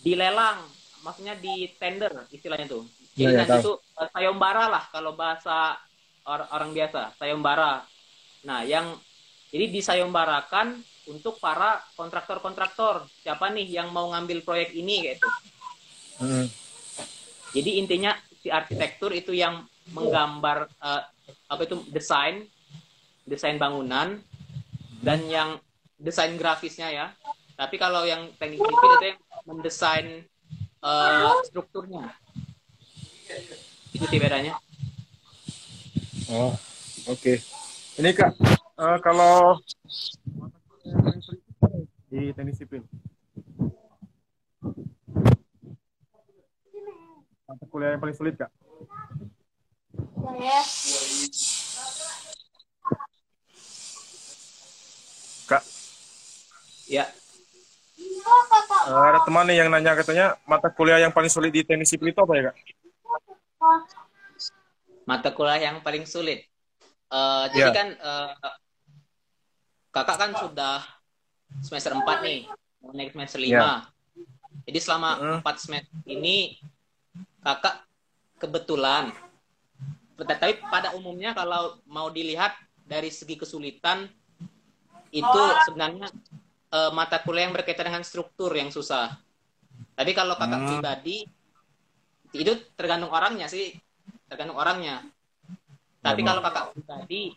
[0.01, 0.59] dilelang
[1.05, 2.83] maksudnya di tender istilahnya tuh
[3.15, 5.75] jadi ya, nanti itu uh, sayembara lah kalau bahasa
[6.29, 7.81] or orang biasa, sayembara.
[8.45, 8.93] Nah, yang
[9.49, 10.77] jadi disayembarakan
[11.09, 13.09] untuk para kontraktor-kontraktor.
[13.25, 15.29] Siapa nih yang mau ngambil proyek ini gitu.
[16.21, 16.45] Hmm.
[17.55, 21.01] Jadi intinya si arsitektur itu yang menggambar uh,
[21.49, 22.45] apa itu desain,
[23.25, 24.21] desain bangunan
[25.01, 25.49] dan yang
[25.97, 27.07] desain grafisnya ya.
[27.57, 30.07] Tapi kalau yang teknik sipil itu yang mendesain
[30.83, 32.13] uh, strukturnya
[33.93, 34.55] itu sih bedanya
[36.29, 36.53] Oh,
[37.09, 37.41] oke.
[37.97, 38.37] Ini Kak,
[38.77, 39.57] eh, kalau
[42.13, 42.85] di teknik sipil.
[47.49, 48.47] Mata kuliah yang paling sulit, Kak?
[55.49, 55.63] Kak,
[56.89, 57.05] Ya,
[58.89, 62.09] eh, ada teman nih yang nanya katanya mata kuliah yang paling sulit di teknik sipil
[62.09, 62.55] itu apa ya, Kak?
[65.05, 66.47] mata kuliah yang paling sulit.
[67.09, 67.75] Eh, jadi Ya.
[67.75, 68.33] kan eh,
[69.91, 70.81] kakak kan sudah
[71.61, 72.47] semester 4 nih,
[72.79, 73.89] mau naik semester 5.
[74.69, 75.37] Jadi selama Mm.
[75.41, 76.61] 4 semester ini
[77.41, 77.88] kakak
[78.39, 79.11] kebetulan
[80.19, 82.51] tapi pada umumnya kalau mau dilihat
[82.83, 84.09] dari segi kesulitan
[85.15, 86.11] itu sebenarnya
[86.69, 89.15] eh, mata kuliah yang berkaitan dengan struktur yang susah.
[89.95, 90.69] Tapi kalau kakak Hmm.
[90.75, 91.17] pribadi
[92.35, 93.73] itu tergantung orangnya sih,
[94.27, 95.01] tergantung orangnya.
[96.03, 97.33] Tapi kalau kakak pribadi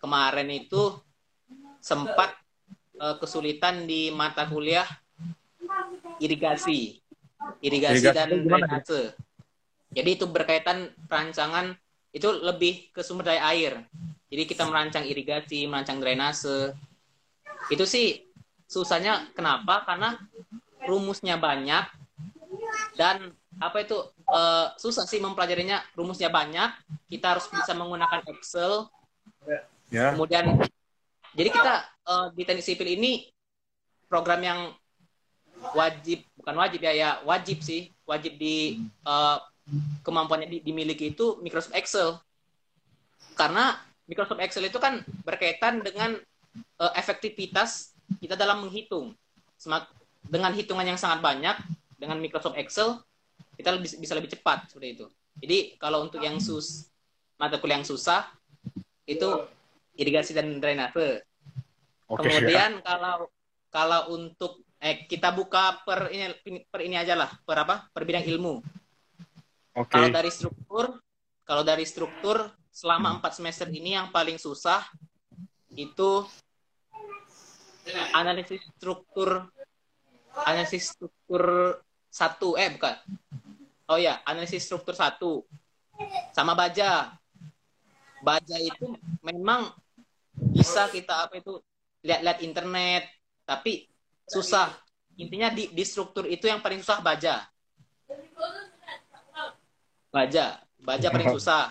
[0.00, 0.96] kemarin itu
[1.78, 2.34] sempat
[2.98, 4.88] eh, kesulitan di mata kuliah
[6.18, 6.98] irigasi,
[7.62, 9.27] irigasi, Irigasi dan drainase.
[9.98, 11.74] Jadi itu berkaitan perancangan
[12.14, 13.82] itu lebih ke sumber daya air.
[14.30, 16.70] Jadi kita merancang irigasi, merancang drainase.
[17.66, 18.22] Itu sih
[18.70, 19.82] susahnya kenapa?
[19.82, 20.14] Karena
[20.86, 21.82] rumusnya banyak
[22.94, 23.98] dan apa itu
[24.30, 25.82] eh, susah sih mempelajarinya.
[25.98, 26.70] Rumusnya banyak.
[27.10, 28.86] Kita harus bisa menggunakan Excel.
[29.90, 30.14] Ya.
[30.14, 30.62] Kemudian
[31.34, 31.74] jadi kita
[32.06, 33.26] eh, di teknik sipil ini
[34.06, 34.60] program yang
[35.74, 39.38] wajib bukan wajib ya ya wajib sih wajib di eh,
[40.02, 42.16] kemampuannya di- dimiliki itu Microsoft Excel
[43.36, 43.78] karena
[44.08, 46.16] Microsoft Excel itu kan berkaitan dengan
[46.56, 49.12] eh, efektivitas kita dalam menghitung
[49.58, 49.90] Semak-
[50.22, 51.56] dengan hitungan yang sangat banyak
[51.98, 53.02] dengan Microsoft Excel
[53.58, 55.06] kita lebih, bisa lebih cepat seperti itu
[55.38, 56.88] jadi kalau untuk yang sus
[57.38, 58.26] mata kuliah yang susah
[59.06, 59.46] itu
[59.98, 61.22] irigasi dan drainase
[62.08, 62.24] Oke.
[62.24, 63.28] Kemudian kalau
[63.68, 66.32] kalau untuk eh kita buka per ini
[66.64, 67.84] per ini aja lah, per apa?
[67.92, 68.64] Per bidang ilmu.
[69.78, 69.94] Oke.
[69.94, 70.84] Kalau dari struktur,
[71.46, 72.36] kalau dari struktur
[72.74, 74.82] selama empat semester ini yang paling susah
[75.78, 76.26] itu
[78.10, 79.46] analisis struktur
[80.42, 81.78] analisis struktur
[82.10, 82.58] satu.
[82.58, 82.98] Eh bukan.
[83.86, 85.46] Oh ya analisis struktur satu.
[86.34, 87.14] Sama baja.
[88.18, 89.70] Baja itu memang
[90.34, 91.62] bisa kita apa itu
[92.02, 93.06] lihat-lihat internet
[93.46, 93.86] tapi
[94.26, 94.74] susah.
[95.22, 97.46] Intinya di, di struktur itu yang paling susah baja
[100.18, 100.46] baja.
[100.82, 101.70] Baja paling susah.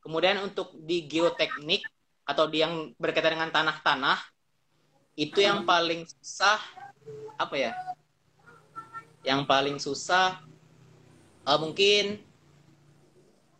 [0.00, 1.84] Kemudian untuk di geoteknik
[2.24, 4.18] atau di yang berkaitan dengan tanah-tanah
[5.20, 6.56] itu yang paling susah
[7.36, 7.72] apa ya?
[9.22, 10.40] Yang paling susah
[11.44, 12.04] eh, mungkin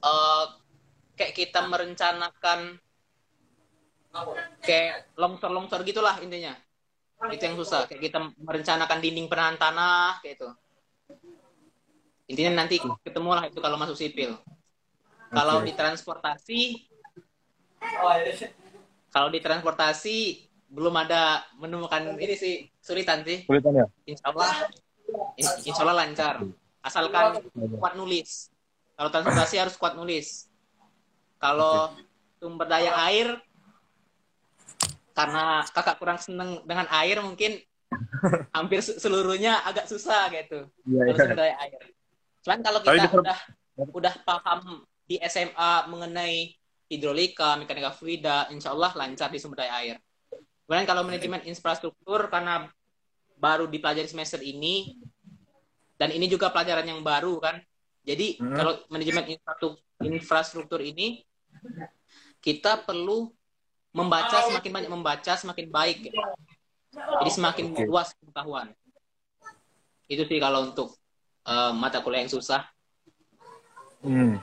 [0.01, 0.45] eh,
[1.15, 2.81] kayak kita merencanakan
[4.65, 6.57] kayak longsor-longsor gitulah intinya.
[7.31, 10.51] Itu yang susah kayak kita merencanakan dinding penahan tanah kayak itu
[12.33, 14.33] intinya nanti ketemu lah itu kalau masuk sipil.
[15.29, 15.69] Kalau Oke.
[15.69, 16.61] di transportasi
[19.13, 20.17] kalau di transportasi
[20.73, 23.45] belum ada menemukan ini sih sulitan sih.
[23.45, 23.87] Sulitan ya?
[24.09, 24.53] insya Allah
[25.37, 26.41] in- insya Allah lancar.
[26.81, 27.45] Asalkan
[27.77, 28.49] kuat nulis.
[28.97, 30.49] Kalau transportasi harus kuat nulis.
[31.37, 31.93] Kalau
[32.41, 33.37] sumber daya air
[35.13, 37.61] karena kakak kurang seneng dengan air mungkin
[38.57, 40.65] hampir se- seluruhnya agak susah gitu.
[40.89, 41.81] Iya, kalau sumber daya air
[42.43, 43.39] cuman kalau Tapi kita per- udah
[43.95, 44.61] udah paham
[45.07, 46.55] di SMA mengenai
[46.91, 49.97] hidrolika mekanika fluida insya Allah lancar di sumber daya air
[50.67, 52.69] kemudian kalau manajemen infrastruktur karena
[53.39, 54.99] baru dipelajari semester ini
[55.97, 57.59] dan ini juga pelajaran yang baru kan
[58.03, 58.57] jadi Hmm.
[58.59, 59.39] kalau manajemen
[60.03, 61.23] infrastruktur, ini
[62.43, 63.31] kita perlu
[63.95, 66.27] membaca semakin banyak membaca semakin baik ya.
[67.23, 68.75] jadi semakin luas pengetahuan
[70.11, 70.99] itu sih kalau untuk
[71.47, 72.69] eh, mata kuliah yang susah
[74.03, 74.35] Hmm.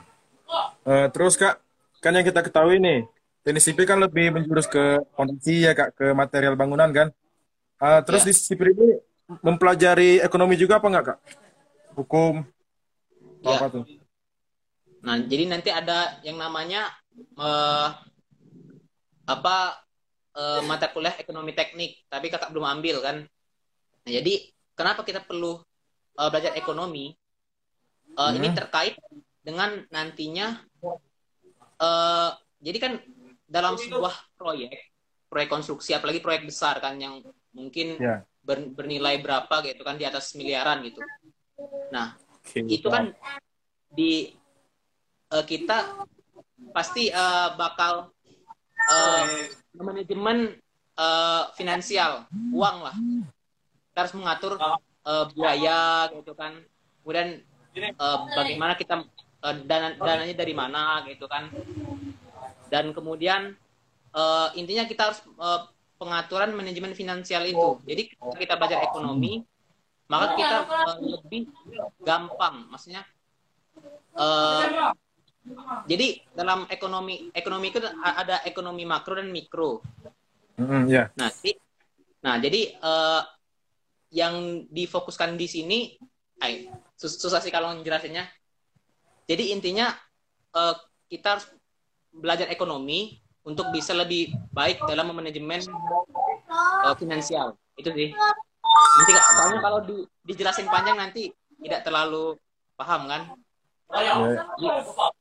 [0.88, 1.60] Eh, terus kak,
[2.00, 3.04] kan yang kita ketahui nih,
[3.44, 7.08] teknik sipil kan lebih menjurus ke fondasi ya kak, ke material bangunan kan.
[7.80, 8.32] Eh, terus Ya.
[8.32, 8.96] di sipil ini
[9.44, 11.18] mempelajari ekonomi juga apa enggak kak?
[11.92, 12.40] Hukum,
[13.44, 13.60] Ya.
[13.60, 13.84] apa tuh?
[15.04, 16.88] Nah, jadi nanti ada yang namanya
[17.36, 17.88] eh,
[19.28, 19.56] apa
[20.40, 23.16] eh, mata kuliah ekonomi teknik, tapi kakak belum ambil kan.
[24.08, 24.40] Nah, jadi
[24.72, 25.60] kenapa kita perlu
[26.18, 27.14] eh, belajar ekonomi?
[28.10, 28.56] Eh, Ini Hmm.
[28.56, 28.94] terkait
[29.40, 30.60] dengan nantinya.
[31.80, 32.92] eh, jadi kan
[33.48, 34.92] dalam sebuah proyek,
[35.32, 37.24] proyek konstruksi, apalagi proyek besar kan yang
[37.56, 38.20] mungkin Ya.
[38.44, 41.00] ber- bernilai berapa gitu kan di atas miliaran gitu.
[41.88, 42.60] Nah, Oke.
[42.68, 43.16] itu kan
[43.96, 44.36] di
[45.32, 46.04] eh, kita
[46.70, 48.12] pasti uh, bakal
[48.86, 49.24] uh,
[49.74, 50.54] manajemen
[50.94, 52.94] uh, finansial uang lah
[53.90, 54.54] kita harus mengatur
[55.04, 56.60] uh, biaya gitu kan.
[57.00, 57.40] Kemudian
[57.96, 59.04] uh, bagaimana kita
[59.44, 61.48] uh, dana dananya dari mana gitu kan.
[62.70, 63.54] Dan kemudian
[64.14, 65.66] uh, intinya kita harus uh,
[66.00, 67.78] pengaturan manajemen finansial itu.
[67.84, 69.44] Jadi ketika kita belajar ekonomi
[70.10, 71.46] maka kita uh, lebih
[72.02, 72.66] gampang.
[72.66, 73.06] Maksudnya
[74.18, 74.90] uh,
[75.86, 79.80] jadi dalam ekonomi ekonomi itu ada ekonomi makro dan mikro.
[80.60, 81.08] Mm, yeah.
[81.16, 81.56] Nah, di,
[82.20, 83.22] nah jadi uh,
[84.10, 85.78] yang difokuskan di sini,
[86.42, 86.66] ay,
[86.98, 88.26] susah sih kalau ngejelasinnya.
[89.30, 89.94] Jadi intinya
[90.54, 90.74] uh,
[91.06, 91.46] kita harus
[92.10, 95.62] belajar ekonomi untuk bisa lebih baik dalam manajemen
[96.84, 97.54] uh, finansial.
[97.78, 98.10] Itu sih.
[98.70, 99.96] Nanti soalnya kalau di,
[100.26, 101.30] dijelasin panjang nanti
[101.62, 102.34] tidak terlalu
[102.74, 103.22] paham kan?
[103.94, 104.14] Ya.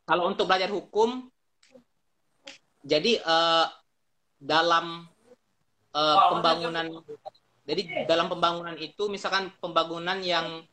[0.06, 1.30] Kalau untuk belajar hukum,
[2.86, 3.65] jadi uh,
[4.38, 5.10] dalam
[5.93, 7.02] uh, pembangunan,
[7.70, 10.66] jadi dalam pembangunan itu, misalkan pembangunan yang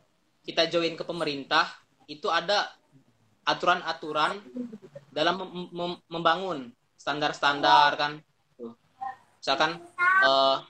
[0.48, 1.68] kita join ke pemerintah,
[2.08, 2.72] itu ada
[3.44, 4.40] aturan-aturan
[5.12, 8.12] dalam mem mem membangun standar-standar kan,
[9.36, 9.76] misalkan
[10.24, 10.64] uh,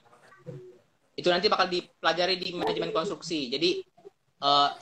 [1.15, 3.47] itu nanti bakal dipelajari di manajemen konstruksi.
[3.49, 3.87] Jadi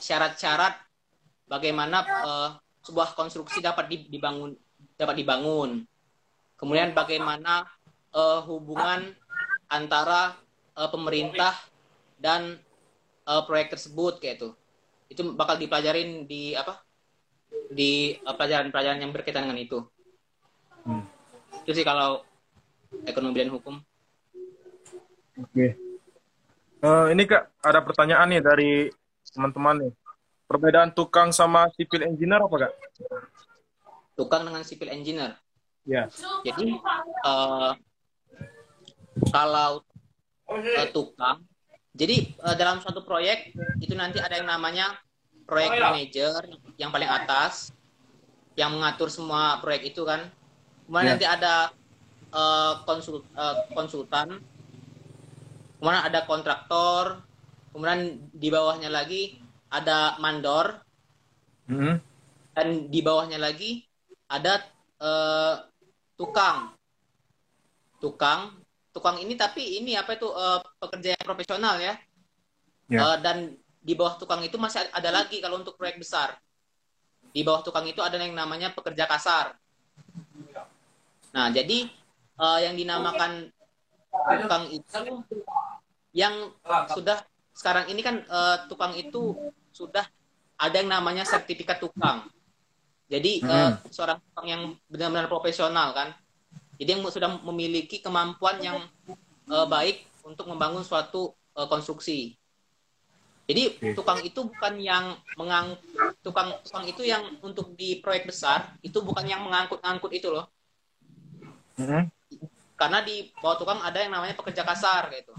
[0.01, 0.75] syarat-syarat
[1.47, 2.49] bagaimana uh,
[2.83, 4.57] sebuah konstruksi dapat dibangun
[4.97, 5.85] dapat dibangun.
[6.59, 7.69] Kemudian bagaimana
[8.11, 9.15] uh, hubungan
[9.71, 10.35] antara
[10.75, 11.55] uh, pemerintah
[12.19, 12.59] dan
[13.25, 14.49] uh, proyek tersebut kayak itu.
[15.09, 16.83] Itu bakal dipelajarin di apa?
[17.71, 19.79] Di pelajaran-pelajaran uh, yang berkaitan dengan itu.
[20.85, 21.03] Hmm.
[21.65, 22.21] Itu sih kalau
[23.07, 23.81] ekonomi dan hukum.
[25.41, 25.49] Oke.
[25.51, 25.69] Okay.
[26.85, 28.71] Uh, ini kak ada pertanyaan nih dari
[29.33, 29.93] teman-teman nih.
[30.45, 32.73] Perbedaan tukang sama civil engineer apa kak?
[34.13, 35.33] Tukang dengan civil engineer.
[35.85, 36.05] Ya.
[36.45, 36.77] Jadi
[37.25, 37.73] uh,
[39.33, 39.81] kalau
[40.49, 41.41] uh, tukang,
[41.95, 44.99] jadi uh, dalam suatu proyek itu nanti ada yang namanya
[45.47, 46.43] proyek manager
[46.75, 47.71] yang paling atas
[48.59, 50.27] yang mengatur semua proyek itu kan.
[50.85, 51.11] Kemudian ya.
[51.15, 51.55] nanti ada
[52.35, 54.43] uh, konsul, uh, konsultan,
[55.79, 57.23] kemudian ada kontraktor,
[57.71, 59.39] kemudian di bawahnya lagi
[59.71, 60.83] ada mandor.
[61.65, 61.97] Hmm.
[62.53, 63.81] dan di bawahnya lagi
[64.29, 64.61] ada
[65.01, 65.65] uh,
[66.13, 66.77] tukang.
[67.97, 68.53] Tukang
[68.95, 71.95] tukang ini tapi ini apa itu uh, pekerja yang profesional ya yeah.
[72.87, 72.99] Ya.
[73.03, 76.39] uh, dan di bawah tukang itu masih ada lagi kalau untuk proyek besar
[77.35, 79.59] di bawah tukang itu ada yang namanya pekerja kasar
[81.35, 81.91] nah jadi
[82.39, 83.51] uh, yang dinamakan
[84.15, 85.03] tukang itu
[86.15, 86.55] yang
[86.95, 87.19] sudah
[87.51, 89.35] sekarang ini kan uh, tukang itu
[89.75, 90.07] sudah
[90.55, 92.27] ada yang namanya sertifikat tukang.
[93.11, 93.51] Jadi hmm.
[93.51, 96.15] uh, seorang tukang yang benar-benar profesional kan.
[96.75, 98.83] Jadi yang sudah memiliki kemampuan yang
[99.47, 102.35] uh, baik untuk membangun suatu uh, konstruksi.
[103.45, 105.77] Jadi tukang itu bukan yang mengang
[106.25, 110.49] tukang tukang itu yang untuk di proyek besar itu bukan yang mengangkut-angkut itu loh.
[111.77, 112.09] Hmm.
[112.73, 115.37] Karena di bawah tukang ada yang namanya pekerja kasar gitu.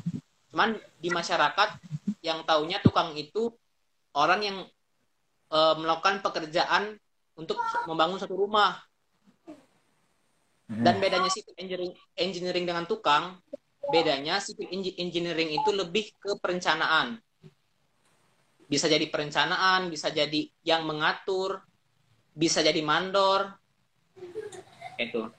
[0.54, 1.82] Cuman di masyarakat
[2.22, 3.50] yang taunya tukang itu
[4.14, 4.56] orang yang
[5.50, 6.94] uh, melakukan pekerjaan
[7.34, 7.58] untuk
[7.90, 8.85] membangun satu rumah.
[10.66, 13.38] Dan bedanya civil engineering, engineering dengan tukang,
[13.86, 14.66] bedanya civil
[14.98, 17.22] engineering itu lebih ke perencanaan.
[18.66, 21.62] Bisa jadi perencanaan, bisa jadi yang mengatur,
[22.34, 23.54] bisa jadi mandor.
[24.98, 25.30] Itu.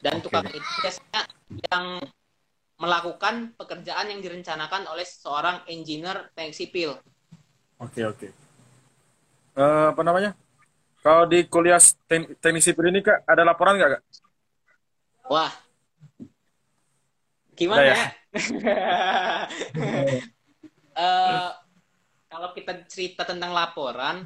[0.00, 1.22] Dan tukang itu biasanya
[1.68, 2.00] yang
[2.78, 6.96] melakukan pekerjaan yang direncanakan oleh seorang engineer teknik sipil.
[7.82, 8.32] Oke oke.
[9.58, 10.32] Uh, apa namanya?
[11.02, 14.02] Kalau di kuliah teknik sipil ini kak ada laporan nggak kak?
[15.28, 15.52] Wah,
[17.52, 17.96] gimana ya?
[20.96, 21.50] uh,
[22.32, 24.24] kalau kita cerita tentang laporan,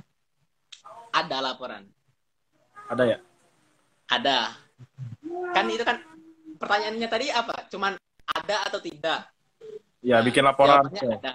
[1.11, 1.83] ada laporan.
[2.87, 3.19] Ada ya?
[4.07, 4.39] Ada.
[5.53, 5.99] Kan itu kan
[6.57, 7.67] pertanyaannya tadi apa?
[7.67, 7.99] Cuman
[8.31, 9.27] ada atau tidak?
[10.03, 10.87] Ya, bikin laporan.
[10.87, 11.33] Jawabannya ada.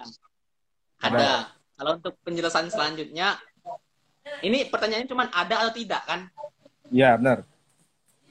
[1.03, 1.17] Ada.
[1.19, 1.31] ada.
[1.77, 3.37] Kalau untuk penjelasan selanjutnya,
[4.41, 6.31] ini pertanyaannya cuma ada atau tidak kan?
[6.89, 7.43] Iya benar.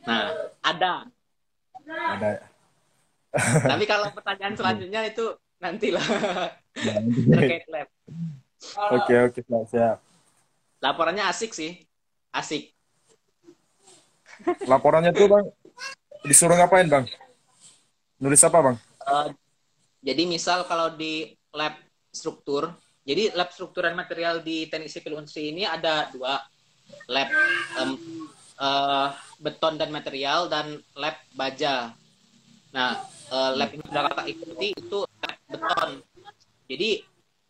[0.07, 0.25] Nah
[0.65, 0.93] ada.
[1.87, 2.43] Ada.
[3.73, 6.07] Tapi kalau pertanyaan selanjutnya itu nantilah
[7.33, 7.89] terkait lab.
[8.93, 10.03] Oke oke siap.
[10.83, 11.81] Laporannya asik sih,
[12.35, 12.75] asik.
[14.69, 15.47] Laporannya tuh bang
[16.27, 17.05] disuruh ngapain bang?
[18.21, 18.77] Nulis apa bang?
[19.07, 19.29] Uh,
[20.03, 21.79] jadi misal kalau di lab
[22.13, 22.73] struktur
[23.07, 26.43] jadi lab strukturan material di teknik sipil Unsri ini ada dua
[27.07, 27.29] lab
[27.79, 27.95] um,
[28.59, 31.93] uh, beton dan material dan lab baja.
[32.73, 33.01] Nah,
[33.33, 35.91] uh, lab yang sudah kakak ikuti itu lab beton.
[36.67, 36.91] Jadi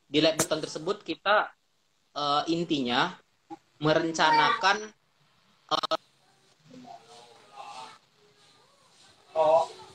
[0.07, 1.51] di lab beton tersebut kita
[2.15, 3.15] uh, intinya
[3.83, 4.89] merencanakan
[5.71, 5.97] uh,
[9.37, 9.86] oh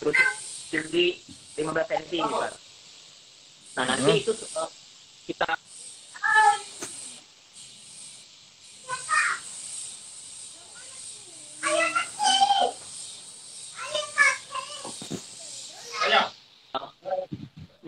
[0.00, 0.16] terus
[0.72, 1.20] tinggi
[1.60, 2.52] 15 cm Pak.
[3.76, 4.22] Nah nanti hmm.
[4.24, 4.70] itu uh,
[5.28, 5.60] kita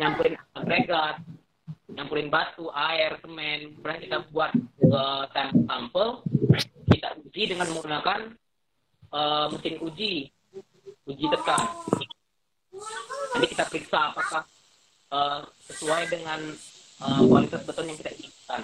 [0.03, 1.17] nyampurin agregat,
[1.95, 4.51] nyampurin batu, air, semen, kemudian kita buat
[4.91, 6.27] uh, sampel,
[6.91, 8.21] kita uji dengan menggunakan
[9.15, 10.35] uh, mesin uji,
[11.07, 11.92] uji tekan.
[13.33, 14.45] Nanti kita periksa apakah
[15.13, 16.41] uh, sesuai dengan
[17.01, 18.63] uh, kualitas beton yang kita inginkan.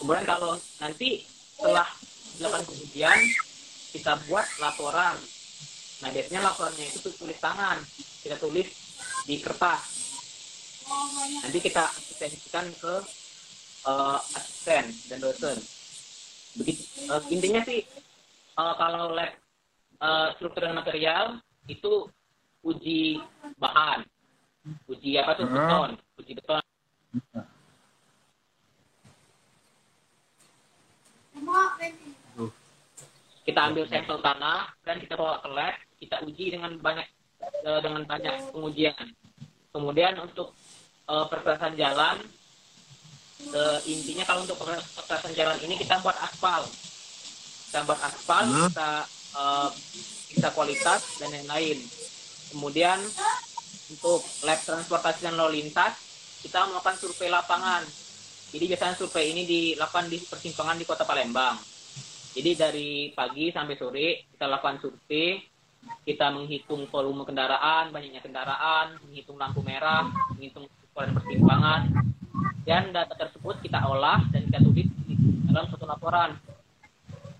[0.00, 1.24] Kemudian kalau nanti
[1.56, 1.88] setelah
[2.40, 3.20] dilakukan pengujian,
[3.92, 5.16] kita buat laporan.
[6.00, 7.76] Nah, biasanya laporannya itu tulis tangan.
[8.24, 8.68] Kita tulis
[9.28, 9.82] di kertas.
[11.44, 12.94] Nanti kita asistensikan ke
[13.84, 15.56] uh, asisten dan dosen.
[16.56, 16.82] Begitu,
[17.12, 17.84] uh, intinya sih
[18.58, 19.30] uh, kalau lab
[20.02, 21.38] uh, struktur dan material
[21.70, 22.08] itu
[22.60, 23.20] uji
[23.56, 24.04] bahan,
[24.88, 25.46] uji apa tuh?
[25.48, 26.62] Beton, uji beton.
[33.40, 37.08] Kita ambil sampel tanah dan kita bawa ke lab, kita uji dengan banyak
[37.66, 39.06] uh, dengan banyak pengujian.
[39.72, 40.54] Kemudian untuk
[41.08, 42.20] uh, perkerasan jalan,
[43.50, 46.62] uh, intinya kalau untuk perkerasan jalan ini kita buat aspal,
[47.70, 48.68] kita buat aspal, hmm.
[48.70, 48.90] kita
[49.34, 49.68] uh,
[50.30, 51.78] kita kualitas dan lain-lain
[52.50, 52.98] Kemudian
[53.90, 55.94] untuk lab transportasi dan lalu lintas,
[56.42, 57.82] kita melakukan survei lapangan.
[58.50, 61.58] Jadi biasanya survei ini dilakukan di persimpangan di Kota Palembang.
[62.30, 65.38] Jadi dari pagi sampai sore kita lakukan survei,
[66.06, 71.90] kita menghitung volume kendaraan, banyaknya kendaraan, menghitung lampu merah, menghitung ukuran persimpangan,
[72.66, 74.86] dan data tersebut kita olah dan kita tulis
[75.50, 76.38] dalam satu laporan.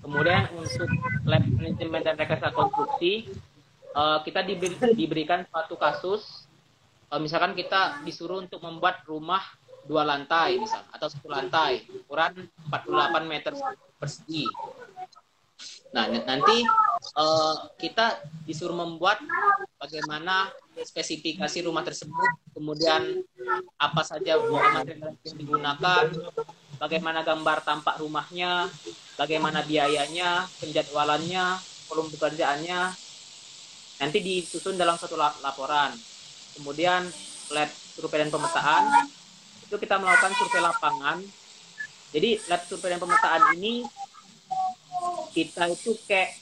[0.01, 0.91] Kemudian untuk
[1.29, 3.31] lab manajemen dan rekayasa konstruksi,
[3.95, 6.47] uh, kita diberi, diberikan suatu kasus
[7.11, 9.43] uh, misalkan kita disuruh untuk membuat rumah
[9.85, 13.53] dua lantai misal atau satu lantai ukuran 48 meter
[13.97, 14.45] persegi.
[15.91, 16.63] Nah nanti
[17.19, 19.19] uh, kita disuruh membuat
[19.81, 23.25] bagaimana spesifikasi rumah tersebut, kemudian
[23.77, 26.05] apa saja material yang digunakan,
[26.79, 28.71] bagaimana gambar tampak rumahnya,
[29.19, 31.59] bagaimana biayanya, penjadwalannya,
[31.91, 32.81] volume pekerjaannya,
[34.01, 35.93] nanti disusun dalam satu laporan.
[36.57, 37.05] Kemudian
[37.53, 39.07] lab survei dan pemetaan
[39.69, 41.19] itu kita melakukan survei lapangan.
[42.11, 43.85] Jadi lab survei dan pemetaan ini
[45.37, 46.35] kita itu kayak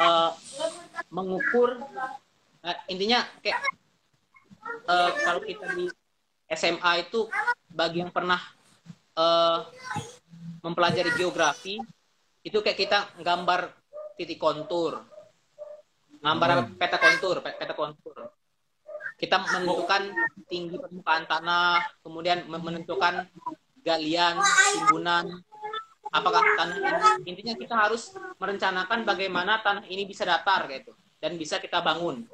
[0.00, 0.32] uh,
[1.12, 1.78] mengukur
[2.64, 3.60] uh, intinya kayak
[4.88, 5.86] uh, kalau kita di
[6.50, 7.30] SMA itu
[7.70, 8.40] bagi yang pernah
[9.14, 9.66] uh,
[10.64, 11.78] mempelajari geografi
[12.42, 13.70] itu kayak kita gambar
[14.18, 15.02] titik kontur
[16.26, 16.74] Ngambar hmm.
[16.74, 18.34] peta kontur, peta kontur.
[19.14, 20.10] Kita menentukan
[20.50, 23.30] tinggi permukaan tanah, kemudian menentukan
[23.86, 24.34] galian,
[24.74, 25.38] timbunan,
[26.10, 26.76] apakah tanah
[27.22, 28.10] ini intinya kita harus
[28.42, 32.26] merencanakan bagaimana tanah ini bisa datar gitu dan bisa kita bangun.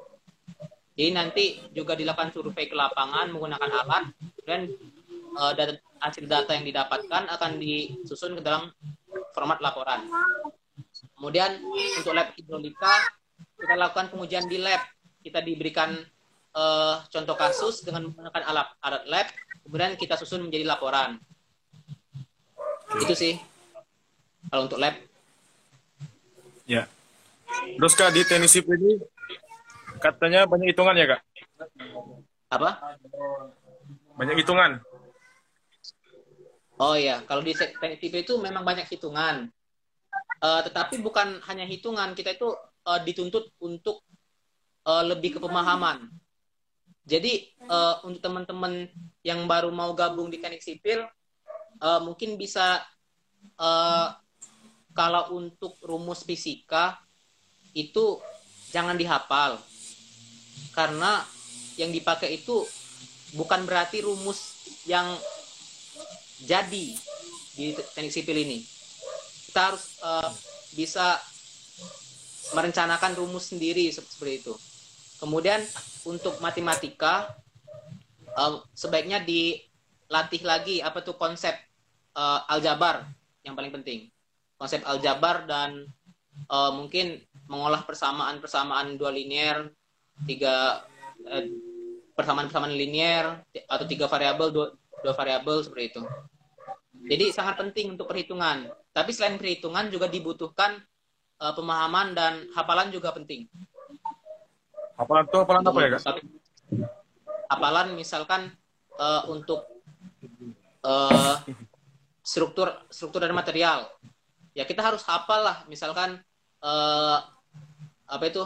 [0.93, 4.13] Jadi nanti juga dilakukan survei ke lapangan menggunakan alat
[4.45, 4.69] dan
[5.37, 8.69] uh, data, hasil data yang didapatkan akan disusun ke dalam
[9.33, 10.05] format laporan.
[11.17, 11.61] Kemudian
[11.97, 13.22] untuk lab hidrolika
[13.63, 14.83] kita lakukan pengujian di lab.
[15.23, 15.95] Kita diberikan
[16.51, 19.27] uh, contoh kasus dengan menggunakan alat alat lab,
[19.63, 21.15] kemudian kita susun menjadi laporan.
[22.99, 23.39] Itu sih
[24.51, 24.99] kalau untuk lab.
[26.67, 26.91] Ya.
[27.79, 28.99] Terus kak di tenis ini
[30.03, 31.21] katanya banyak hitungan ya kak?
[32.51, 32.99] Apa?
[34.19, 34.83] Banyak hitungan.
[36.81, 39.47] Oh ya, kalau di teknik itu memang banyak hitungan.
[40.43, 42.51] Uh, tetapi bukan hanya hitungan, kita itu
[42.87, 44.03] uh, dituntut untuk
[44.87, 46.07] uh, lebih ke pemahaman.
[47.03, 48.87] Jadi uh, untuk teman-teman
[49.27, 51.03] yang baru mau gabung di teknik sipil,
[51.83, 52.79] uh, mungkin bisa
[53.59, 54.15] uh,
[54.95, 56.95] kalau untuk rumus fisika
[57.75, 58.21] itu
[58.71, 59.59] jangan dihafal
[60.73, 61.25] karena
[61.75, 62.63] yang dipakai itu
[63.33, 65.17] bukan berarti rumus yang
[66.45, 66.85] jadi
[67.53, 68.61] di teknik sipil ini.
[69.49, 70.29] Kita harus uh,
[70.73, 71.21] bisa
[72.51, 74.53] merencanakan rumus sendiri seperti itu.
[75.23, 75.63] Kemudian
[76.03, 77.31] untuk matematika
[78.35, 81.55] uh, sebaiknya dilatih lagi apa tuh konsep
[82.19, 83.07] uh, aljabar
[83.47, 84.11] yang paling penting.
[84.59, 85.87] Konsep aljabar dan
[86.51, 89.71] uh, mungkin mengolah persamaan-persamaan dua linear,
[90.27, 90.83] tiga
[91.23, 91.45] uh,
[92.13, 93.39] persamaan-persamaan linear
[93.71, 94.67] atau tiga variabel dua,
[94.99, 96.03] dua variabel seperti itu.
[97.03, 98.71] Jadi sangat penting untuk perhitungan.
[98.95, 100.79] Tapi selain perhitungan juga dibutuhkan
[101.43, 103.51] uh, pemahaman dan hafalan juga penting.
[104.95, 106.23] Hafalan itu hafalan apa ya kak?
[107.51, 108.55] Hafalan misalkan
[108.95, 109.67] uh, untuk
[110.87, 111.35] uh,
[112.23, 113.91] struktur struktur dan material.
[114.55, 115.57] Ya kita harus hafal lah.
[115.67, 116.23] Misalkan
[116.63, 117.17] uh,
[118.07, 118.43] apa itu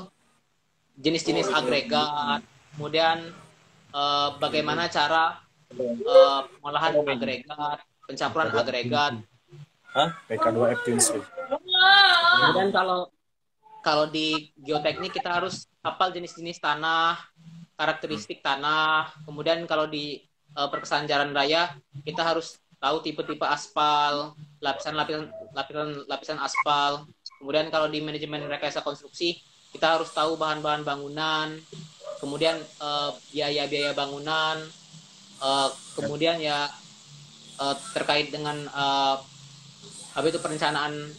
[0.98, 2.42] jenis-jenis agregat,
[2.74, 3.30] kemudian
[3.94, 5.46] uh, bagaimana cara
[5.78, 7.78] uh, pengolahan agregat,
[8.10, 9.14] pencampuran agregat.
[9.98, 10.14] Hah?
[10.30, 13.10] PK2 F Kemudian kalau
[13.82, 17.18] kalau di geoteknik kita harus hafal jenis-jenis tanah,
[17.74, 19.10] karakteristik tanah.
[19.26, 20.22] Kemudian kalau di
[20.54, 21.74] uh, perkesan jalan raya
[22.06, 27.10] kita harus tahu tipe-tipe aspal, lapisan-lapisan lapisan lapisan aspal.
[27.42, 29.42] Kemudian kalau di manajemen rekayasa konstruksi
[29.74, 31.58] kita harus tahu bahan-bahan bangunan,
[32.22, 32.62] kemudian
[33.34, 34.62] biaya biaya-biaya bangunan,
[35.42, 36.70] uh, kemudian ya
[37.58, 39.18] uh, terkait dengan uh,
[40.18, 41.14] apa itu perencanaan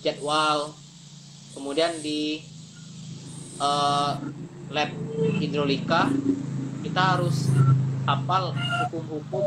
[0.00, 0.72] jadwal.
[1.52, 2.40] Kemudian di
[3.60, 4.16] uh,
[4.72, 4.90] lab
[5.36, 6.08] hidrolika
[6.80, 7.52] kita harus
[8.08, 9.44] hafal hukum-hukum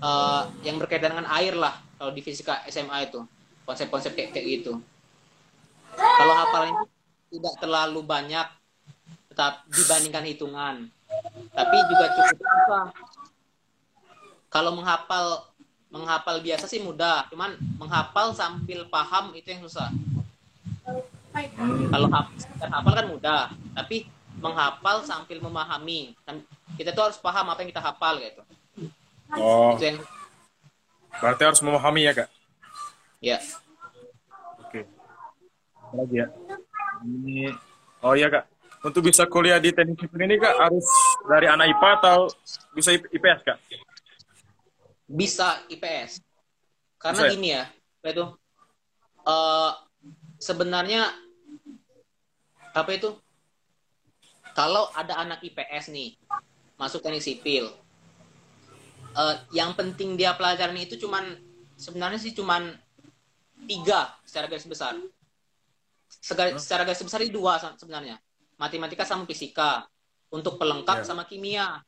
[0.00, 3.20] uh, yang berkaitan dengan air lah kalau di fisika SMA itu.
[3.68, 4.72] Konsep-konsep kayak, kayak gitu.
[5.92, 6.84] Kalau hafalan itu
[7.36, 8.46] tidak terlalu banyak
[9.28, 10.74] tetap dibandingkan hitungan.
[11.52, 12.86] Tapi juga cukup susah.
[14.48, 15.52] Kalau menghafal
[15.96, 19.88] menghafal biasa sih mudah cuman menghafal sambil paham itu yang susah.
[21.92, 23.42] Kalau hafal, hafal kan mudah
[23.72, 24.06] tapi
[24.40, 26.12] menghafal sambil memahami.
[26.76, 28.42] Kita tuh harus paham apa yang kita hafal gitu.
[29.36, 29.74] Oh.
[29.74, 29.98] Itu yang...
[31.16, 32.28] berarti harus memahami ya kak?
[33.24, 33.38] Ya.
[34.60, 34.84] Oke.
[35.96, 36.26] Lagi ya?
[37.02, 37.52] Ini
[38.04, 38.44] oh iya kak.
[38.84, 40.86] Untuk bisa kuliah di teknik sipil ini kak harus
[41.26, 42.18] dari anak IPA atau
[42.76, 43.58] bisa IPS kak
[45.06, 46.22] bisa IPS
[46.98, 47.32] karena bisa.
[47.34, 47.64] gini ya
[48.06, 48.26] itu?
[49.26, 49.74] Uh,
[50.38, 51.10] sebenarnya
[52.70, 53.10] apa itu?
[54.54, 56.14] Kalau ada anak IPS nih
[56.78, 57.72] masuk teknik sipil
[59.16, 61.40] uh, yang penting dia pelajaran itu cuman
[61.80, 62.76] sebenarnya sih cuman
[63.64, 64.94] tiga secara garis besar.
[66.06, 68.20] Secara, secara garis besar itu dua sebenarnya.
[68.60, 69.88] Matematika sama fisika
[70.28, 71.06] untuk pelengkap yeah.
[71.08, 71.80] sama kimia.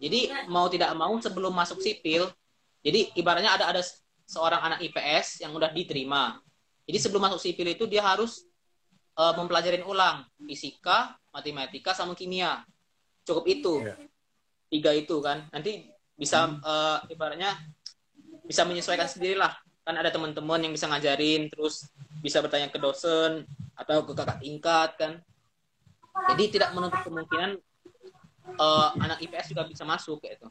[0.00, 2.28] Jadi mau tidak mau sebelum masuk sipil
[2.84, 3.80] jadi ibaratnya ada ada
[4.28, 6.36] seorang anak IPS yang udah diterima.
[6.84, 8.44] Jadi sebelum masuk sipil itu dia harus
[9.16, 12.60] uh, mempelajari ulang fisika, matematika, sama kimia.
[13.24, 13.80] Cukup itu.
[13.80, 13.96] Yeah.
[14.68, 15.48] Tiga itu kan.
[15.48, 16.60] Nanti bisa hmm.
[16.60, 17.56] uh, ibaratnya
[18.44, 19.56] bisa menyesuaikan sendirilah.
[19.84, 21.88] Kan ada teman-teman yang bisa ngajarin, terus
[22.20, 25.12] bisa bertanya ke dosen atau ke kakak tingkat kan.
[26.32, 27.56] Jadi tidak menutup kemungkinan
[28.60, 30.48] uh, anak IPS juga bisa masuk kayak itu.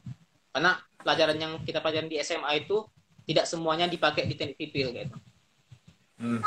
[0.54, 2.82] Karena pelajaran yang kita pelajari di SMA itu
[3.24, 5.16] tidak semuanya dipakai di teknik sipil gitu.
[6.20, 6.40] Hmm.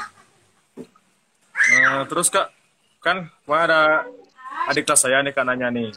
[1.68, 2.54] Uh, terus kak,
[3.02, 4.06] kan wah ada
[4.70, 5.94] adik kelas saya nih kak nanya nih.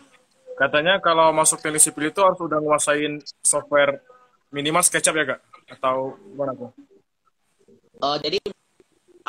[0.57, 4.05] Katanya kalau masuk teknik sipil itu harus udah nguasain software
[4.53, 5.41] minimal SketchUp ya kak?
[5.73, 6.71] Atau gimana tuh?
[8.01, 8.41] Uh, jadi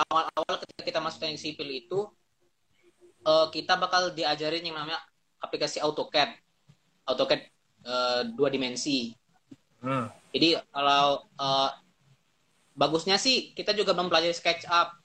[0.07, 1.99] awal-awal ketika kita masuk teknik sipil itu
[3.27, 4.99] uh, kita bakal diajarin yang namanya
[5.43, 6.31] aplikasi AutoCAD.
[7.05, 7.41] AutoCAD
[7.85, 9.13] uh, dua dimensi.
[9.81, 10.07] Hmm.
[10.31, 11.69] Jadi kalau uh,
[12.77, 14.95] bagusnya sih kita juga mempelajari SketchUp.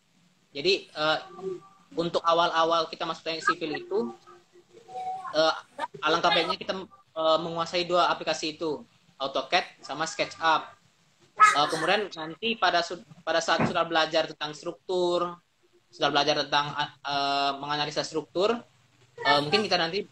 [0.53, 1.19] Jadi uh,
[1.97, 3.99] untuk awal-awal kita masuk teknik sipil itu
[5.33, 5.55] uh,
[6.05, 6.75] alangkah baiknya kita
[7.17, 8.85] uh, menguasai dua aplikasi itu,
[9.17, 10.63] AutoCAD sama SketchUp.
[11.37, 12.81] Uh, kemudian nanti pada
[13.21, 15.37] pada saat sudah belajar tentang struktur,
[15.93, 16.73] sudah belajar tentang
[17.05, 18.57] uh, menganalisa struktur,
[19.25, 20.09] uh, mungkin kita nanti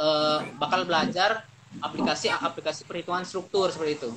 [0.00, 1.44] uh, bakal belajar
[1.82, 4.10] aplikasi-aplikasi perhitungan struktur seperti itu.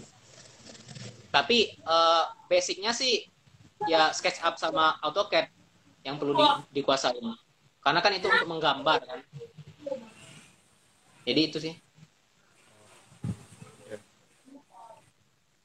[1.31, 3.25] Tapi uh, basicnya sih
[3.85, 5.49] ya SketchUp sama AutoCAD
[6.01, 7.19] yang perlu di, dikuasai.
[7.83, 9.19] Karena kan itu untuk menggambar kan.
[11.27, 11.73] Jadi itu sih.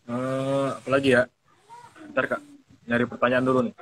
[0.06, 1.30] Uh, apa lagi ya?
[2.12, 2.42] Ntar kak,
[2.84, 3.74] nyari pertanyaan dulu nih.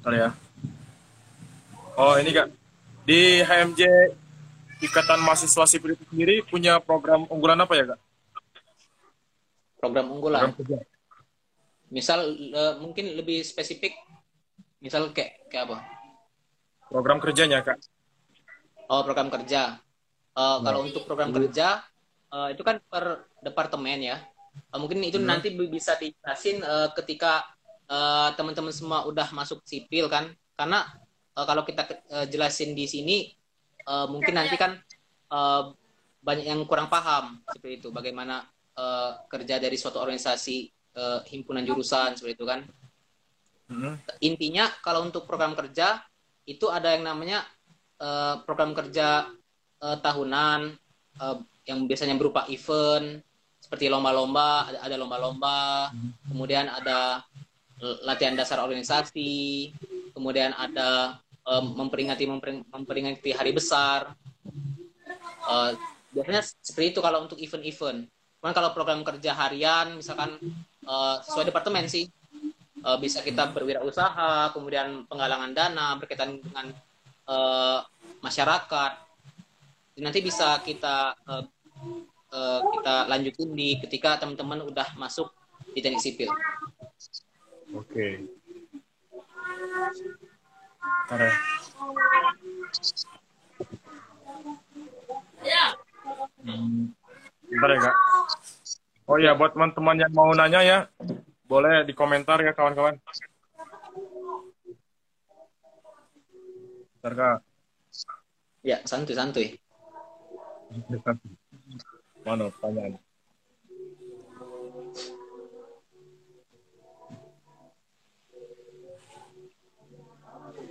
[0.00, 0.28] Ntar ya.
[1.98, 2.48] Oh ini kak,
[3.08, 3.82] di HMJ
[4.84, 8.00] Ikatan Mahasiswa Sipil itu sendiri punya program unggulan apa ya kak?
[9.80, 10.52] Program unggulan.
[10.52, 10.84] Program
[11.88, 13.96] misal uh, mungkin lebih spesifik
[14.84, 15.78] misal kayak kayak apa?
[16.92, 17.80] Program kerjanya kak.
[18.92, 19.80] Oh program kerja.
[20.36, 21.80] Uh, kalau untuk program kerja
[22.28, 24.20] uh, itu kan per departemen ya.
[24.68, 25.26] Uh, mungkin itu hmm.
[25.26, 27.40] nanti bisa dijelasin uh, ketika
[27.88, 30.28] uh, teman-teman semua udah masuk sipil kan.
[30.54, 30.84] Karena
[31.38, 33.30] uh, kalau kita uh, jelasin di sini
[33.86, 34.74] uh, mungkin nanti kan
[35.30, 35.70] uh,
[36.18, 38.42] banyak yang kurang paham seperti itu bagaimana
[38.74, 40.66] uh, kerja dari suatu organisasi
[40.98, 42.60] uh, himpunan jurusan seperti itu kan
[43.70, 43.94] hmm.
[44.26, 46.02] intinya kalau untuk program kerja
[46.48, 47.46] itu ada yang namanya
[48.02, 49.30] uh, program kerja
[49.78, 50.74] uh, tahunan
[51.22, 51.38] uh,
[51.70, 53.22] yang biasanya berupa event
[53.62, 56.32] seperti lomba-lomba ada lomba-lomba hmm.
[56.32, 57.22] kemudian ada
[58.02, 59.70] latihan dasar organisasi
[60.10, 62.28] kemudian ada um, memperingati
[62.68, 64.12] memperingati hari besar
[65.48, 65.72] uh,
[66.12, 68.04] biasanya seperti itu kalau untuk event-event
[68.38, 70.36] cuman kalau program kerja harian misalkan
[70.86, 72.06] uh, sesuai departemen sih
[72.84, 76.70] uh, bisa kita berwirausaha kemudian penggalangan dana berkaitan dengan
[77.26, 77.82] uh,
[78.22, 79.08] masyarakat
[79.98, 81.42] nanti bisa kita uh,
[82.30, 85.26] uh, kita lanjutin di ketika teman-teman udah masuk
[85.74, 86.30] di teknik sipil.
[87.74, 87.90] Oke.
[87.90, 88.12] Okay.
[95.42, 95.64] Ya.
[96.44, 96.92] Hmm.
[97.48, 97.96] Bentar ya kak.
[99.08, 100.78] Oh iya buat teman-teman yang mau nanya ya,
[101.48, 103.00] boleh di komentar ya kawan-kawan.
[107.00, 107.38] Bentar kak.
[108.60, 109.56] Ya santuy santuy.
[112.26, 113.00] Mana pertanyaan?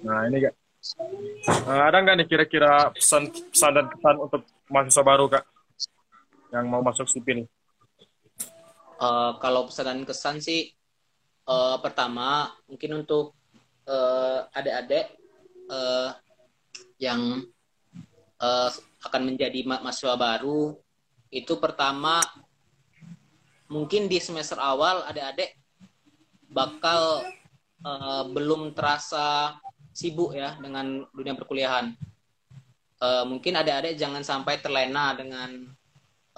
[0.04, 0.54] Nah ini kak,
[1.66, 5.44] uh, ada nggak nih kira-kira pesan pesan dan kesan untuk mahasiswa baru kak
[6.54, 7.46] yang mau masuk sipil?
[8.98, 10.74] Uh, kalau pesan dan kesan sih
[11.46, 13.38] uh, pertama mungkin untuk
[13.86, 15.14] uh, adik-adik
[15.70, 16.18] uh,
[16.98, 17.46] yang
[18.42, 18.70] uh,
[19.06, 20.76] akan menjadi mahasiswa baru
[21.30, 22.24] itu pertama
[23.68, 25.60] mungkin di semester awal adik-adik
[26.48, 27.22] bakal
[27.84, 29.60] uh, belum terasa
[29.98, 31.90] sibuk ya dengan dunia perkuliahan.
[33.02, 35.74] Uh, mungkin adik-adik jangan sampai terlena dengan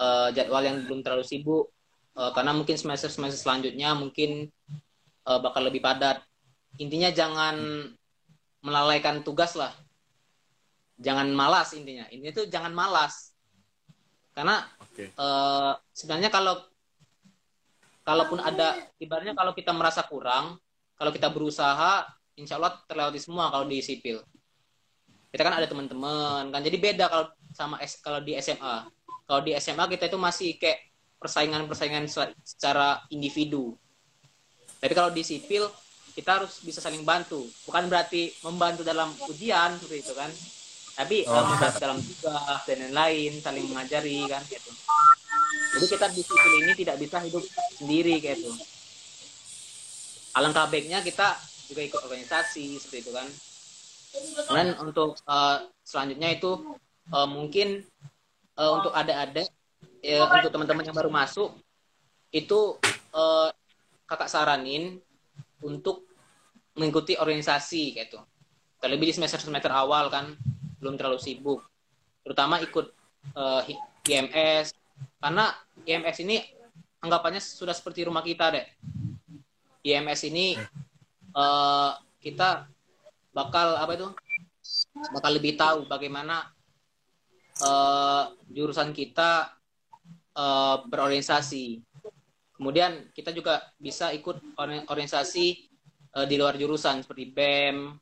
[0.00, 1.68] uh, jadwal yang belum terlalu sibuk
[2.16, 4.48] uh, karena mungkin semester semester selanjutnya mungkin
[5.28, 6.24] uh, bakal lebih padat.
[6.80, 7.56] Intinya jangan
[8.64, 9.76] melalaikan tugas lah.
[11.00, 12.08] Jangan malas intinya.
[12.08, 13.36] Ini tuh jangan malas.
[14.32, 15.12] Karena okay.
[15.20, 16.60] uh, sebenarnya kalau
[18.04, 20.56] kalaupun ada ibaratnya kalau kita merasa kurang,
[20.96, 22.04] kalau kita berusaha,
[22.40, 24.24] insya Allah terlewati semua kalau di sipil.
[25.30, 28.88] Kita kan ada teman-teman kan, jadi beda kalau sama S, kalau di SMA.
[29.30, 30.90] Kalau di SMA kita itu masih kayak
[31.22, 32.10] persaingan-persaingan
[32.42, 33.78] secara individu.
[34.80, 35.70] Tapi kalau di sipil
[36.16, 37.46] kita harus bisa saling bantu.
[37.68, 40.30] Bukan berarti membantu dalam ujian seperti itu kan.
[40.98, 41.32] Tapi oh.
[41.32, 44.72] membantu dalam tugas dan lain-lain, saling mengajari kan gitu.
[45.78, 47.44] Jadi kita di sipil ini tidak bisa hidup
[47.78, 48.50] sendiri kayak itu.
[50.34, 51.38] Alangkah baiknya kita
[51.70, 53.26] juga ikut organisasi seperti itu kan.
[54.50, 56.74] Kemudian untuk uh, selanjutnya itu
[57.14, 57.86] uh, mungkin
[58.58, 59.46] uh, untuk adik-adik
[60.10, 61.54] uh, untuk teman-teman yang baru masuk
[62.34, 62.78] itu
[63.14, 63.48] uh,
[64.10, 64.98] kakak saranin
[65.62, 66.10] untuk
[66.74, 68.18] mengikuti organisasi gitu.
[68.82, 70.34] Terlebih di semester-semester awal kan
[70.82, 71.62] belum terlalu sibuk.
[72.26, 72.90] Terutama ikut
[73.38, 73.62] uh,
[74.08, 74.74] IMS
[75.20, 75.54] karena
[75.86, 76.40] IMS ini
[77.04, 78.66] anggapannya sudah seperti rumah kita deh.
[79.84, 80.56] IMS ini
[81.34, 82.66] uh, kita
[83.34, 84.08] bakal apa itu?
[85.14, 86.50] Bakal lebih tahu bagaimana
[87.64, 89.54] uh, jurusan kita
[90.36, 91.82] uh, berorientasi.
[92.54, 94.36] Kemudian kita juga bisa ikut
[94.86, 95.46] organisasi
[96.14, 97.96] uh, di luar jurusan seperti BEM.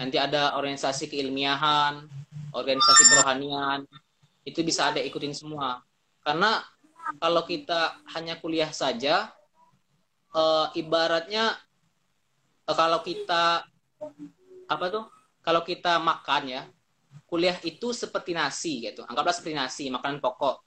[0.00, 2.08] Nanti ada organisasi keilmiahan,
[2.56, 3.84] organisasi kerohanian.
[4.46, 5.82] Itu bisa ada ikutin semua
[6.24, 6.64] karena
[7.20, 9.28] kalau kita hanya kuliah saja,
[10.32, 11.52] uh, ibaratnya
[12.72, 13.68] kalau kita
[14.64, 15.04] apa tuh?
[15.44, 16.62] Kalau kita makan ya,
[17.28, 19.04] kuliah itu seperti nasi gitu.
[19.04, 20.64] Anggaplah seperti nasi, makanan pokok.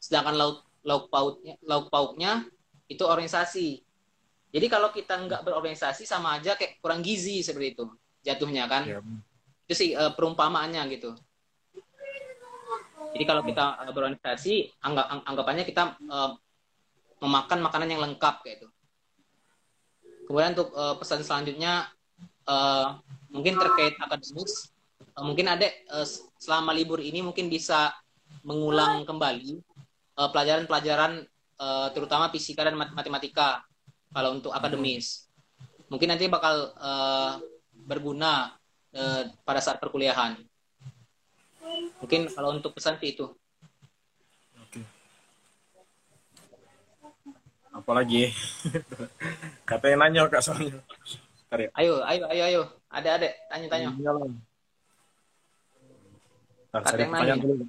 [0.00, 2.48] Sedangkan lauk lauk pauknya lauk pauknya
[2.88, 3.84] itu organisasi.
[4.54, 7.84] Jadi kalau kita nggak berorganisasi sama aja kayak kurang gizi seperti itu
[8.24, 8.82] jatuhnya kan.
[8.88, 9.04] Ya.
[9.68, 11.12] Itu sih uh, perumpamaannya gitu.
[13.12, 16.32] Jadi kalau kita uh, berorganisasi, anggap anggapannya kita uh,
[17.20, 18.68] memakan makanan yang lengkap kayak itu.
[20.26, 21.86] Kemudian untuk uh, pesan selanjutnya
[22.50, 22.98] uh,
[23.30, 24.74] mungkin terkait akademis,
[25.14, 26.06] uh, mungkin ada uh,
[26.42, 27.94] selama libur ini mungkin bisa
[28.42, 29.62] mengulang kembali
[30.16, 33.64] pelajaran-pelajaran uh, uh, terutama fisika dan matematika.
[34.16, 35.28] kalau untuk akademis.
[35.92, 37.36] Mungkin nanti bakal uh,
[37.84, 38.56] berguna
[38.96, 40.40] uh, pada saat perkuliahan.
[42.00, 43.28] Mungkin kalau untuk pesan sih itu.
[47.76, 48.32] Apalagi?
[49.68, 50.80] Katanya nanya kak soalnya.
[51.52, 51.68] Ya.
[51.76, 52.62] Ayo, ayo, ayo, ayo.
[52.88, 53.28] Ada, ada.
[53.52, 53.88] Tanya-tanya.
[56.72, 57.34] Kata yang nanya.
[57.36, 57.64] Dulu.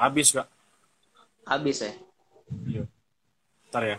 [0.00, 0.48] Habis kak.
[1.44, 1.92] Habis ya.
[2.64, 2.84] Iya.
[3.68, 3.98] Ntar ya.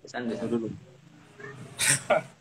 [0.00, 0.68] Pesan dulu.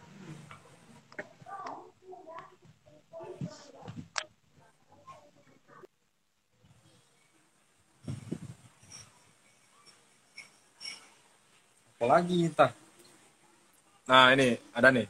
[12.06, 12.72] lagi ntar
[14.04, 15.08] nah ini ada nih.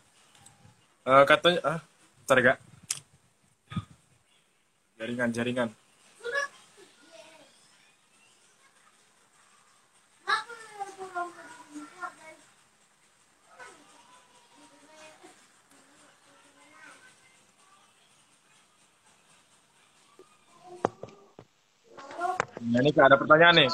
[1.04, 1.80] Uh, katanya ah
[2.24, 2.58] ntar gak
[4.98, 5.70] jaringan jaringan
[22.64, 23.70] Nah, ini ada pertanyaan nih.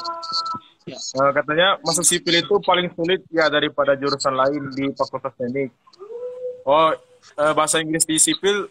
[0.88, 0.96] Ya.
[0.96, 5.68] Uh, katanya masuk sipil itu paling sulit ya daripada jurusan lain di Fakultas Teknik.
[6.64, 6.96] Oh,
[7.36, 8.64] uh, bahasa Inggris di sipil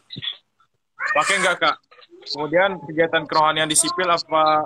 [1.14, 1.76] pakai nggak kak?
[2.34, 4.66] Kemudian kegiatan kerohanian di sipil apa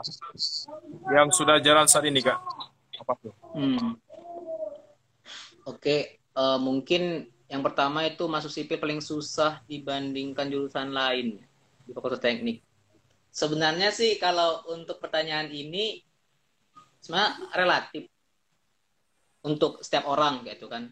[1.12, 2.40] yang sudah jalan saat ini kak?
[3.04, 3.36] Apa tuh?
[3.56, 4.00] Hmm.
[5.64, 6.02] Oke, okay.
[6.36, 7.04] uh, eh, mungkin
[7.48, 11.40] yang pertama itu masuk sipil paling susah dibandingkan jurusan lain
[11.84, 12.64] di Fakultas Teknik.
[13.34, 16.04] Sebenarnya sih kalau untuk pertanyaan ini
[17.04, 18.04] sebenarnya relatif
[19.44, 20.88] untuk setiap orang gitu kan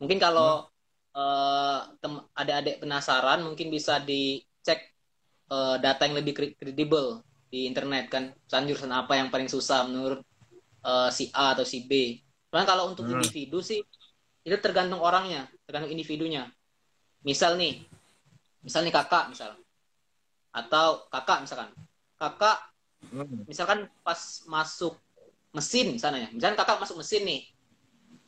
[0.00, 0.64] mungkin kalau
[1.12, 1.92] hmm.
[2.00, 4.96] uh, ada adik penasaran mungkin bisa dicek
[5.52, 7.20] uh, data yang lebih kredibel
[7.52, 10.24] di internet kan misalnya jurusan apa yang paling susah menurut
[10.84, 13.20] uh, si A atau si B Cuman kalau untuk hmm.
[13.20, 13.84] individu sih
[14.40, 16.48] itu tergantung orangnya tergantung individunya
[17.20, 17.84] misal nih
[18.64, 19.52] misal nih kakak misal
[20.48, 21.68] atau kakak misalkan
[22.16, 22.58] kakak
[23.12, 23.44] hmm.
[23.44, 24.16] misalkan pas
[24.48, 24.96] masuk
[25.52, 26.28] mesin sana ya.
[26.32, 27.42] Misalnya kakak masuk mesin nih,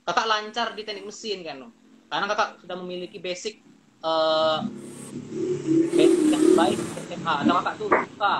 [0.04, 1.72] kakak lancar di teknik mesin kan loh.
[2.10, 3.62] Karena kakak sudah memiliki basic
[4.02, 4.64] uh,
[5.94, 8.34] basic yang baik SMA atau kakak tuh suka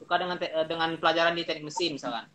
[0.00, 2.26] suka dengan uh, dengan pelajaran di teknik mesin misalkan.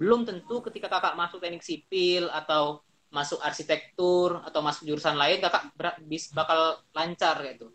[0.00, 2.80] Belum tentu ketika kakak masuk teknik sipil atau
[3.12, 5.68] masuk arsitektur atau masuk jurusan lain kakak
[6.08, 7.68] bis bakal lancar gitu.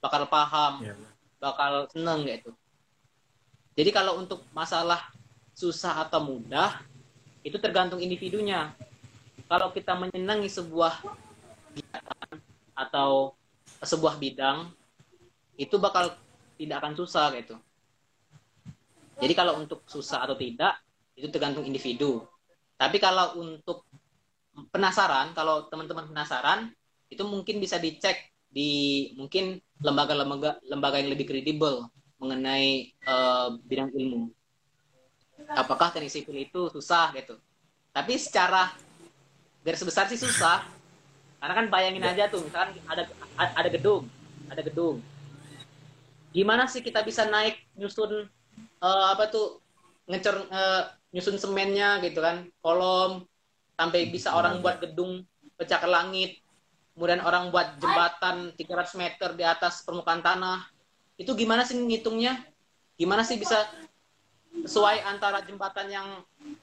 [0.00, 0.96] Bakal paham, yeah.
[1.38, 2.56] bakal seneng gitu.
[3.78, 5.12] Jadi kalau untuk masalah
[5.60, 6.80] susah atau mudah
[7.44, 8.72] itu tergantung individunya.
[9.44, 11.04] Kalau kita menyenangi sebuah
[11.68, 12.40] kegiatan
[12.72, 13.36] atau
[13.84, 14.72] sebuah bidang
[15.60, 16.16] itu bakal
[16.56, 17.60] tidak akan susah gitu.
[19.20, 20.80] Jadi kalau untuk susah atau tidak
[21.12, 22.24] itu tergantung individu.
[22.80, 23.84] Tapi kalau untuk
[24.72, 26.72] penasaran, kalau teman-teman penasaran
[27.12, 31.84] itu mungkin bisa dicek di mungkin lembaga-lembaga lembaga yang lebih kredibel
[32.16, 34.32] mengenai uh, bidang ilmu
[35.50, 37.34] apakah teknik sipil itu susah gitu?
[37.90, 38.70] Tapi secara
[39.66, 40.62] garis besar sih susah.
[41.40, 44.04] Karena kan bayangin aja tuh misalkan ada ada gedung
[44.50, 44.98] ada gedung.
[46.34, 48.26] Gimana sih kita bisa naik nyusun
[48.82, 49.62] uh, apa tuh
[50.10, 50.82] ngecer uh,
[51.14, 52.50] nyusun semennya gitu kan?
[52.60, 53.24] Kolom
[53.78, 55.22] sampai bisa orang buat gedung
[55.54, 56.42] pecah ke langit.
[56.92, 60.68] Kemudian orang buat jembatan 300 meter di atas permukaan tanah.
[61.16, 62.44] Itu gimana sih ngitungnya?
[63.00, 63.64] Gimana sih bisa
[64.50, 66.08] sesuai antara jembatan yang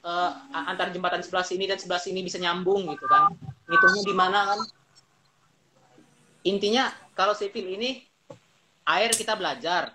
[0.04, 3.32] uh, antara jembatan sebelah sini dan sebelah sini bisa nyambung gitu kan.
[3.68, 4.60] Ngitungnya di mana kan?
[6.46, 8.04] Intinya kalau sipil ini
[8.88, 9.92] air kita belajar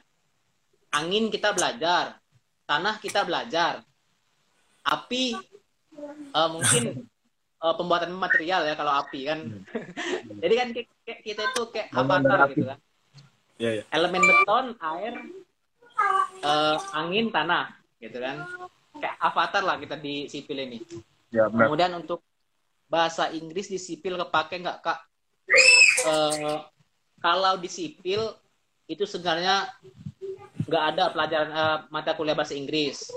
[0.93, 2.21] angin kita belajar
[2.69, 3.81] tanah kita belajar
[4.85, 5.33] api
[6.33, 7.07] uh, mungkin
[7.63, 9.39] uh, pembuatan material ya kalau api kan.
[10.43, 10.69] Jadi kan
[11.23, 12.79] kita itu kayak avatar gitu kan.
[13.61, 13.85] Yeah, yeah.
[13.93, 15.13] elemen beton air
[16.41, 18.43] uh, angin tanah gitu kan?
[18.99, 20.79] Kayak avatar lah kita di sipil ini.
[21.33, 21.65] Ya, benar.
[21.65, 22.21] kemudian untuk
[22.85, 24.99] bahasa Inggris di sipil kepake nggak kak?
[26.05, 26.61] Uh,
[27.17, 28.37] kalau di sipil
[28.85, 29.65] itu sebenarnya
[30.69, 33.09] nggak ada pelajaran uh, mata kuliah bahasa Inggris.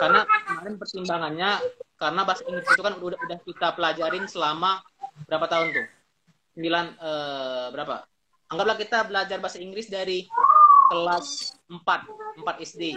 [0.00, 1.50] Karena kemarin pertimbangannya
[1.98, 4.80] karena bahasa Inggris itu kan udah udah kita pelajarin selama
[5.28, 5.86] berapa tahun tuh?
[6.56, 7.96] Sembilan uh, berapa?
[8.48, 10.24] Anggaplah kita belajar bahasa Inggris dari
[10.88, 12.96] kelas 4 4 SD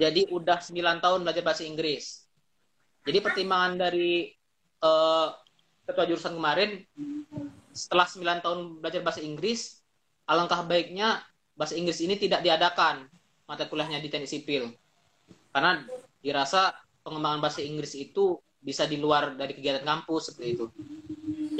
[0.00, 2.24] jadi udah 9 tahun belajar bahasa Inggris.
[3.04, 4.32] Jadi pertimbangan dari
[4.80, 5.36] uh,
[5.84, 6.80] ketua jurusan kemarin
[7.76, 9.84] setelah 9 tahun belajar bahasa Inggris,
[10.24, 11.20] alangkah baiknya
[11.52, 13.12] bahasa Inggris ini tidak diadakan
[13.44, 14.72] mata kuliahnya di teknik sipil.
[15.52, 15.84] Karena
[16.24, 16.72] dirasa
[17.04, 20.66] pengembangan bahasa Inggris itu bisa di luar dari kegiatan kampus seperti itu.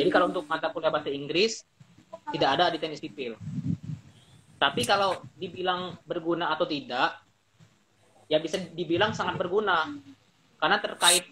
[0.01, 1.61] Jadi kalau untuk mata kuliah bahasa Inggris
[2.33, 3.37] tidak ada di teknik sipil.
[4.61, 7.17] Tapi kalau dibilang berguna atau tidak,
[8.31, 9.91] ya bisa dibilang sangat berguna.
[10.63, 11.27] Karena terkait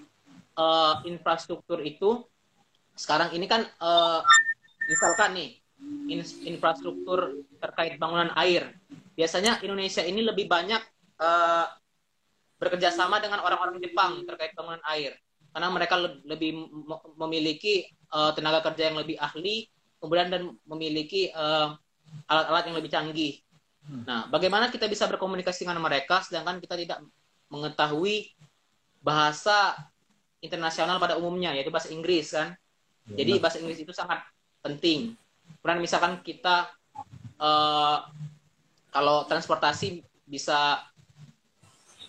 [0.59, 2.27] uh, infrastruktur itu
[2.99, 4.21] sekarang ini kan uh,
[4.91, 5.51] misalkan nih
[6.11, 8.75] in, infrastruktur terkait bangunan air.
[9.15, 10.83] Biasanya Indonesia ini lebih banyak
[11.23, 11.67] uh,
[12.59, 15.15] bekerja sama dengan orang-orang Jepang terkait bangunan air.
[15.55, 16.67] Karena mereka le lebih
[17.15, 21.31] memiliki uh, tenaga kerja yang lebih ahli kemudian dan memiliki
[22.31, 23.35] alat-alat uh, yang lebih canggih.
[23.89, 26.99] Nah bagaimana kita bisa berkomunikasi dengan mereka sedangkan kita tidak
[27.49, 28.37] mengetahui
[29.01, 29.75] bahasa
[30.45, 32.55] internasional pada umumnya yaitu bahasa Inggris kan.
[33.09, 34.23] Ya, Jadi bahasa Inggris itu sangat
[34.63, 35.17] penting.
[35.61, 36.71] Kemudian misalkan kita
[37.41, 37.99] uh,
[38.93, 40.85] kalau transportasi bisa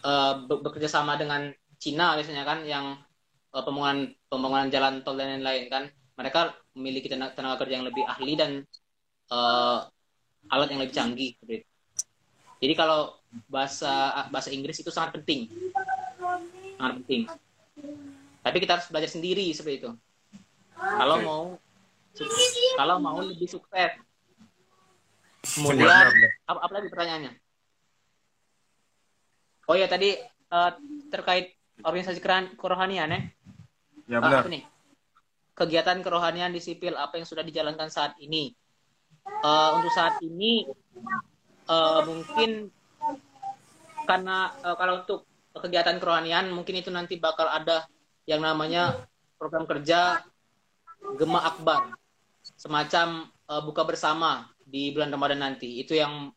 [0.03, 1.49] uh, bekerja sama dengan
[1.79, 2.99] Cina biasanya kan yang
[3.55, 5.83] uh, pembangunan pembangunan jalan tol dan lain-lain kan.
[6.19, 8.51] Mereka memiliki tenaga, tenaga kerja yang lebih ahli dan
[9.31, 9.87] uh,
[10.51, 11.31] alat yang lebih canggih.
[12.59, 13.15] Jadi kalau
[13.47, 15.47] bahasa bahasa Inggris itu sangat penting.
[16.75, 17.21] Sangat penting.
[18.43, 19.91] Tapi kita harus belajar sendiri seperti itu.
[20.75, 21.25] Kalau okay.
[21.27, 21.43] mau
[22.75, 23.95] kalau mau lebih sukses.
[25.39, 25.87] Kemudian
[26.43, 27.31] apa, apa lagi pertanyaannya?
[29.71, 30.19] Oh ya tadi
[30.51, 30.71] uh,
[31.07, 32.19] terkait organisasi
[32.59, 33.21] kerohanian ya?
[34.09, 34.43] Ya benar.
[34.43, 34.63] uh, nih?
[35.55, 38.51] Kegiatan kerohanian di sipil apa yang sudah dijalankan saat ini?
[39.39, 40.67] Uh, untuk saat ini
[41.69, 42.73] uh, mungkin
[44.09, 47.85] karena uh, kalau untuk kegiatan kerohanian mungkin itu nanti bakal ada
[48.25, 49.05] yang namanya
[49.37, 50.25] program kerja
[51.15, 51.95] Gema Akbar.
[52.57, 55.79] Semacam uh, buka bersama di bulan Ramadan nanti.
[55.79, 56.33] Itu yang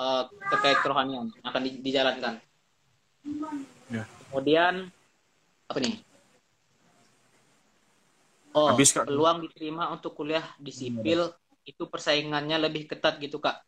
[0.00, 2.34] uh, terkait kerohanian akan di, dijalankan.
[3.92, 4.08] Ya.
[4.32, 4.88] kemudian
[5.68, 6.00] apa nih?
[8.56, 11.30] Oh Habis, peluang diterima untuk kuliah di sipil
[11.68, 13.60] itu persaingannya lebih ketat gitu kak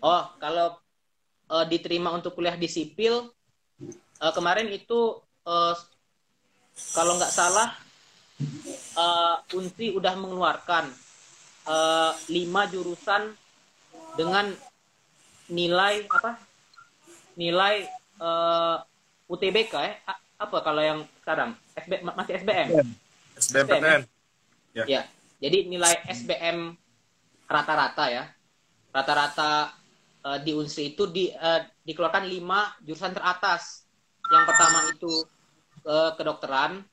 [0.00, 0.76] oh kalau
[1.48, 3.28] uh, diterima untuk kuliah di sipil
[4.20, 5.74] uh, kemarin itu uh,
[6.96, 7.76] kalau nggak salah
[8.96, 10.88] uh, Unsi udah mengeluarkan
[11.68, 13.36] uh, lima jurusan
[14.16, 14.52] dengan
[15.50, 16.38] nilai apa?
[17.36, 17.88] Nilai
[18.20, 18.80] uh,
[19.30, 19.94] UTBK ya
[20.40, 21.52] apa kalau yang sekarang?
[21.76, 22.68] SB, masih SBM
[23.40, 23.96] SBM, ya?
[24.74, 24.84] ya.
[24.84, 25.02] ya
[25.40, 26.76] jadi nilai SBM
[27.48, 28.24] rata-rata ya.
[28.92, 29.72] Rata-rata
[30.24, 33.88] uh, di Unsri itu di, uh, dikeluarkan lima jurusan teratas.
[34.30, 35.12] Yang pertama itu
[35.84, 36.84] uh, kedokteran.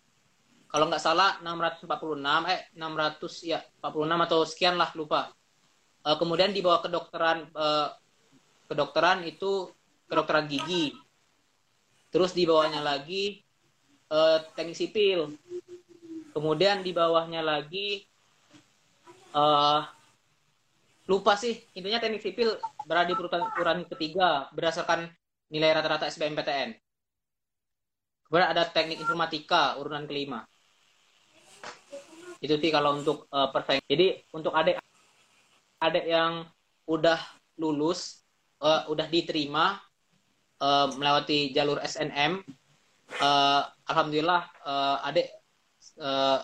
[0.67, 5.31] Kalau nggak salah 646 eh 600 ya 46 atau sekian lah lupa.
[6.03, 7.95] Uh, kemudian di bawah kedokteran uh,
[8.67, 9.71] kedokteran itu
[10.11, 10.95] kedokteran gigi.
[12.11, 13.43] Terus di bawahnya lagi
[14.11, 15.35] uh, teknik sipil.
[16.35, 18.05] Kemudian di bawahnya lagi
[19.33, 19.87] uh,
[21.07, 25.07] lupa sih intinya teknik sipil berada di urutan ketiga berdasarkan
[25.47, 26.75] nilai rata-rata SBMPTN
[28.27, 30.43] Kemudian ada teknik informatika urutan kelima.
[32.43, 33.79] Itu sih kalau untuk uh, persaing.
[33.87, 34.83] Jadi untuk adik
[35.79, 36.43] adik yang
[36.91, 37.17] udah
[37.55, 38.27] lulus,
[38.59, 39.79] uh, udah diterima
[40.59, 42.43] uh, melewati jalur SNM,
[43.23, 45.31] uh, alhamdulillah uh, adik
[46.03, 46.43] uh,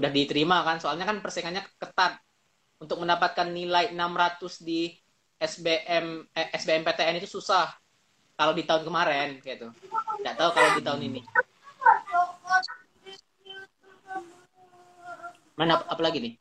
[0.00, 0.80] udah diterima kan.
[0.80, 2.16] Soalnya kan persaingannya ketat.
[2.76, 4.92] Untuk mendapatkan nilai 600 di
[5.36, 7.72] SBM eh, SBMPTN itu susah
[8.36, 9.72] kalau di tahun kemarin gitu.
[10.20, 11.20] Nggak tahu kalau di tahun ini.
[15.56, 16.34] Mana apa, lagi nih?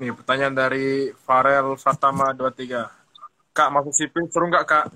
[0.00, 2.88] Nih pertanyaan dari Farel Fatama 23
[3.52, 4.86] kak masuk sipil seru nggak kak?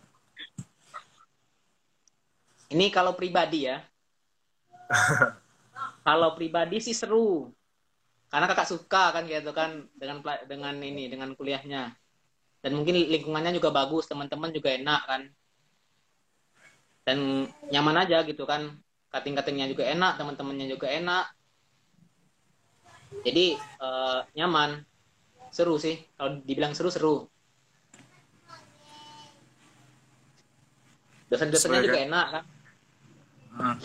[2.72, 3.84] Ini kalau pribadi ya.
[6.02, 7.54] Kalau pribadi sih seru
[8.32, 11.92] karena kakak suka kan gitu kan dengan dengan ini dengan kuliahnya.
[12.64, 15.22] Dan mungkin lingkungannya juga bagus teman-teman juga enak kan.
[17.04, 18.72] Dan nyaman aja gitu kan.
[19.12, 21.28] Kating-katingnya juga enak teman-temannya juga enak.
[23.20, 24.80] Jadi uh, nyaman.
[25.52, 26.00] Seru sih.
[26.16, 27.28] Kalau dibilang seru seru.
[31.28, 32.44] Dosen-dosennya juga enak kan.
[33.52, 33.76] Hmm.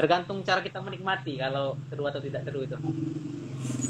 [0.00, 2.72] tergantung cara kita menikmati kalau seru atau tidak seru itu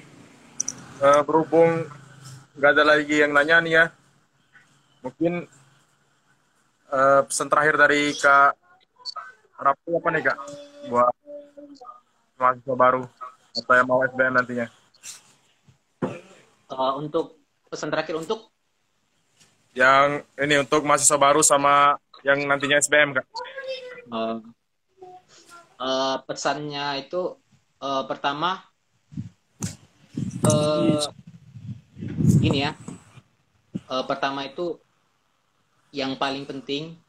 [1.02, 1.86] uh, berhubung
[2.58, 3.86] nggak ada lagi yang nanya nih ya,
[5.06, 5.46] mungkin
[6.90, 8.58] uh, pesan terakhir dari Kak
[9.58, 10.38] Rapu apa nih Kak?
[10.90, 11.14] Buat
[12.38, 13.04] mahasiswa baru
[13.58, 14.68] atau yang mau SBM nantinya?
[16.68, 17.38] Uh, untuk
[17.70, 18.50] pesan terakhir untuk?
[19.78, 23.26] Yang ini untuk mahasiswa baru sama yang nantinya SBM kak.
[24.08, 24.40] Uh,
[25.78, 27.38] uh, pesannya itu
[27.82, 28.64] uh, pertama
[30.48, 31.02] uh,
[32.42, 32.72] gini ya.
[33.88, 34.80] Uh, pertama itu
[35.96, 37.00] yang paling penting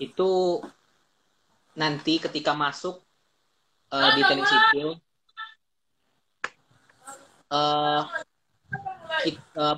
[0.00, 0.58] itu
[1.76, 3.00] nanti ketika masuk
[3.92, 4.88] uh, di teknik sipil
[7.52, 8.02] uh,
[9.22, 9.76] kita,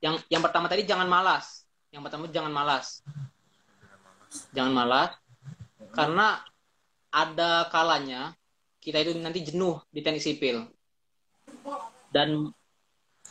[0.00, 3.02] yang yang pertama tadi jangan malas yang pertama jangan malas.
[4.54, 5.10] Jangan malas
[5.90, 6.38] karena
[7.10, 8.38] ada kalanya
[8.78, 10.70] kita itu nanti jenuh di teknik sipil.
[12.14, 12.50] Dan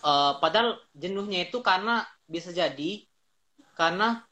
[0.04, 3.08] uh, padahal jenuhnya itu karena bisa jadi
[3.80, 4.28] karena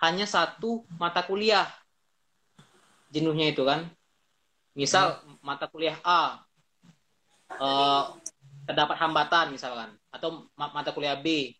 [0.00, 1.68] hanya satu mata kuliah
[3.12, 3.92] jenuhnya itu kan.
[4.76, 6.44] Misal mata kuliah A
[7.60, 8.12] uh,
[8.68, 11.56] terdapat hambatan misalkan atau mata kuliah B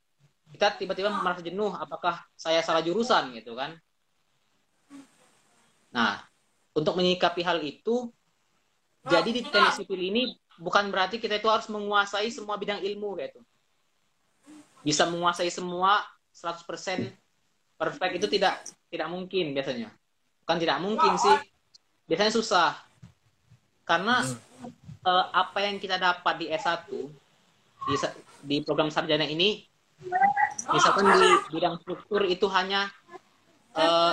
[0.54, 3.74] kita tiba-tiba merasa jenuh apakah saya salah jurusan gitu kan.
[5.90, 6.22] Nah
[6.76, 8.12] untuk menyikapi hal itu
[9.06, 13.40] jadi di teknik sipil ini bukan berarti kita itu harus menguasai semua bidang ilmu gitu.
[14.82, 16.02] Bisa menguasai semua
[16.34, 16.66] 100%
[17.76, 19.88] perfect itu tidak tidak mungkin biasanya.
[20.42, 21.36] Bukan tidak mungkin sih.
[22.06, 22.70] Biasanya susah.
[23.86, 25.06] Karena hmm.
[25.06, 26.90] uh, apa yang kita dapat di S1
[27.86, 27.94] di,
[28.42, 29.62] di program sarjana ini
[30.72, 32.92] misalkan di bidang struktur itu hanya
[33.72, 34.12] uh,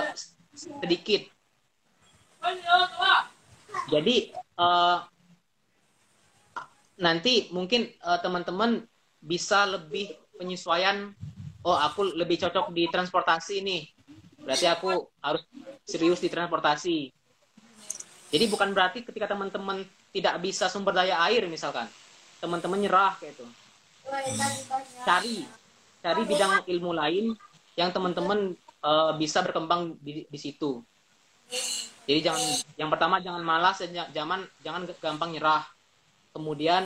[0.54, 1.28] sedikit
[3.90, 4.16] jadi
[4.56, 5.04] uh,
[7.00, 7.90] nanti mungkin
[8.22, 8.86] teman-teman uh,
[9.24, 11.12] bisa lebih penyesuaian
[11.64, 13.82] oh aku lebih cocok di transportasi nih
[14.44, 15.42] berarti aku harus
[15.84, 17.12] serius di transportasi.
[18.28, 21.86] Jadi bukan berarti ketika teman-teman tidak bisa sumber daya air misalkan,
[22.38, 23.46] teman-teman nyerah kayak itu.
[25.06, 25.38] Cari
[26.04, 27.32] cari bidang ilmu lain
[27.80, 28.52] yang teman-teman
[28.84, 30.84] uh, bisa berkembang di, di situ.
[32.04, 32.42] Jadi jangan
[32.76, 35.64] yang pertama jangan malas dan jangan jangan gampang nyerah.
[36.36, 36.84] Kemudian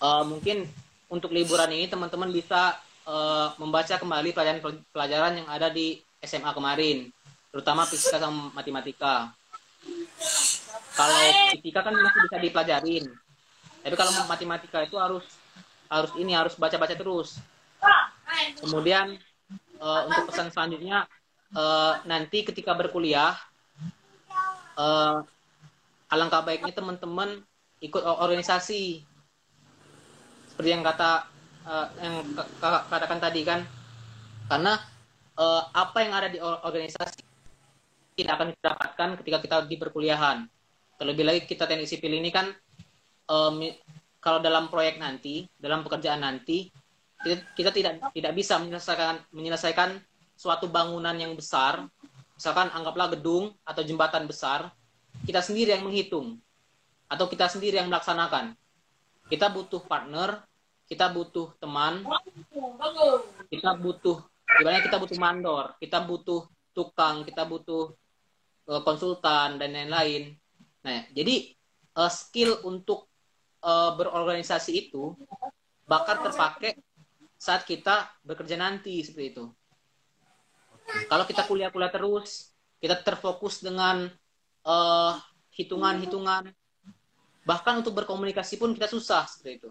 [0.00, 0.64] uh, mungkin
[1.12, 7.12] untuk liburan ini teman-teman bisa uh, membaca kembali pelajaran-pelajaran yang ada di SMA kemarin,
[7.52, 9.28] terutama fisika sama matematika.
[10.96, 11.20] Kalau
[11.54, 13.04] fisika kan masih bisa dipelajarin,
[13.84, 15.24] tapi kalau matematika itu harus
[15.88, 17.40] harus ini harus baca-baca terus.
[18.58, 19.16] Kemudian
[19.78, 21.06] uh, untuk pesan selanjutnya
[21.54, 23.34] uh, nanti ketika berkuliah
[24.78, 25.22] uh,
[26.10, 27.42] alangkah baiknya teman-teman
[27.82, 29.02] ikut organisasi.
[30.50, 31.26] Seperti yang kata
[31.66, 32.14] uh, yang
[32.90, 33.62] katakan tadi kan.
[34.48, 34.80] Karena
[35.38, 37.22] uh, apa yang ada di organisasi
[38.18, 40.42] tidak akan kita dapatkan ketika kita di perkuliahan
[40.98, 42.50] terlebih lagi kita teknik sipil ini kan
[43.30, 43.62] um,
[44.18, 46.66] kalau dalam proyek nanti dalam pekerjaan nanti
[47.54, 49.98] kita, tidak tidak bisa menyelesaikan menyelesaikan
[50.38, 51.86] suatu bangunan yang besar.
[52.38, 54.70] Misalkan anggaplah gedung atau jembatan besar
[55.26, 56.38] kita sendiri yang menghitung.
[57.10, 58.54] Atau kita sendiri yang melaksanakan.
[59.26, 60.48] Kita butuh partner
[60.88, 62.00] kita butuh teman,
[63.52, 64.24] kita butuh,
[64.56, 67.92] ibaratnya kita butuh mandor, kita butuh tukang, kita butuh
[68.72, 70.32] uh, konsultan dan lain-lain.
[70.80, 71.52] Nah, jadi
[71.92, 73.04] uh, skill untuk
[73.60, 75.12] uh, berorganisasi itu
[75.84, 76.80] bakal terpakai
[77.38, 79.44] saat kita bekerja nanti seperti itu.
[81.06, 82.50] Kalau kita kuliah-kuliah terus,
[82.82, 84.10] kita terfokus dengan
[85.54, 86.54] hitungan-hitungan, uh,
[87.46, 89.70] bahkan untuk berkomunikasi pun kita susah seperti itu.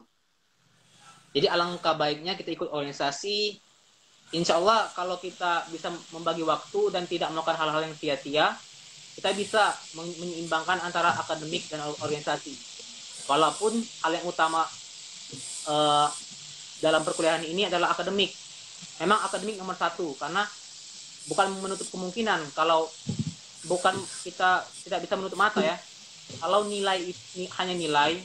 [1.35, 3.59] Jadi alangkah baiknya kita ikut organisasi.
[4.33, 8.57] Insya Allah kalau kita bisa membagi waktu dan tidak melakukan hal-hal yang sia-sia,
[9.17, 12.53] kita bisa menyeimbangkan antara akademik dan organisasi.
[13.27, 14.65] Walaupun hal yang utama
[15.69, 16.09] uh,
[16.79, 18.31] dalam perkuliahan ini adalah akademik.
[19.01, 20.45] Memang akademik nomor satu karena
[21.27, 22.87] bukan menutup kemungkinan kalau
[23.67, 25.77] bukan kita tidak bisa menutup mata ya.
[26.43, 28.19] Kalau nilai ini hanya nilai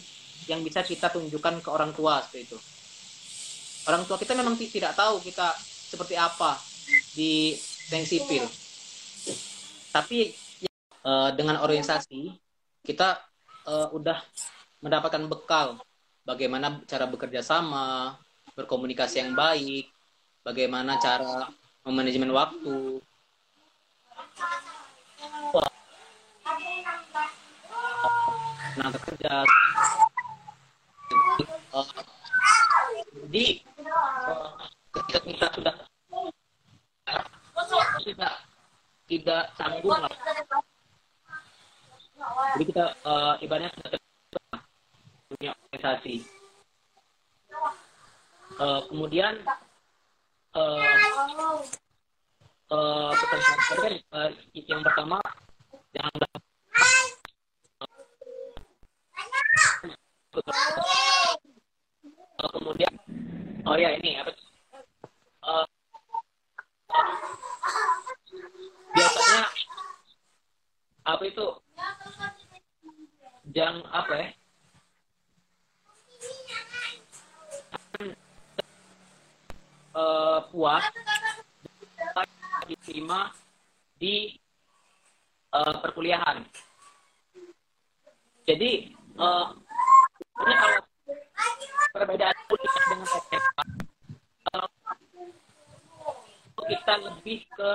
[0.51, 2.59] yang bisa kita tunjukkan ke orang tua seperti itu
[3.87, 6.59] orang tua kita memang tidak tahu kita seperti apa
[7.15, 7.55] di
[7.91, 8.45] teknik sipil
[9.93, 10.33] tapi
[11.05, 12.33] uh, dengan organisasi
[12.83, 13.21] kita
[13.69, 14.19] uh, udah
[14.83, 15.79] mendapatkan bekal
[16.27, 18.17] bagaimana cara bekerja sama
[18.53, 19.89] berkomunikasi yang baik
[20.45, 21.49] bagaimana cara
[21.87, 23.01] memanajemen waktu.
[28.73, 29.33] Nah bekerja.
[31.73, 31.89] Uh,
[33.29, 33.45] jadi
[34.93, 35.75] ketika kita sudah
[38.05, 38.35] tidak
[39.09, 40.13] tidak sanggup lah.
[42.57, 44.01] Jadi kita uh, ibaratnya sudah
[45.33, 46.42] punya organisasi
[48.59, 49.35] uh, kemudian
[50.53, 50.83] uh,
[52.73, 53.13] uh,
[54.13, 55.17] uh, yang pertama
[55.93, 56.19] jangan
[62.41, 62.93] uh, kemudian
[63.65, 64.33] oh ya ini apa?
[65.43, 65.67] Uh,
[68.93, 69.43] biasanya
[71.03, 71.47] apa itu?
[73.53, 74.29] Yang apa ya
[80.53, 80.85] puas
[82.69, 83.33] diterima
[83.97, 84.37] di
[85.57, 86.45] uh, perkuliahan.
[88.45, 89.49] Jadi uh,
[90.45, 90.81] ini kalau
[91.97, 93.65] perbedaan kuliah dengan SMA,
[94.53, 94.69] uh,
[96.69, 97.71] kita lebih ke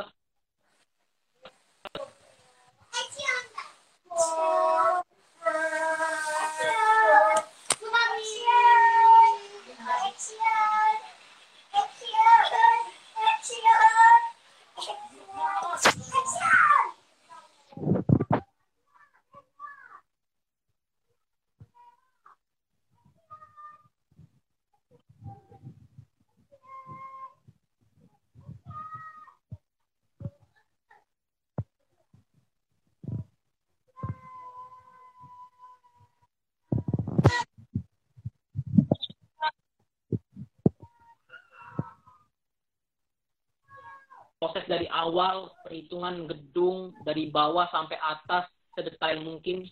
[44.38, 48.46] proses dari awal perhitungan gedung dari bawah sampai atas
[48.78, 49.66] sedetail mungkin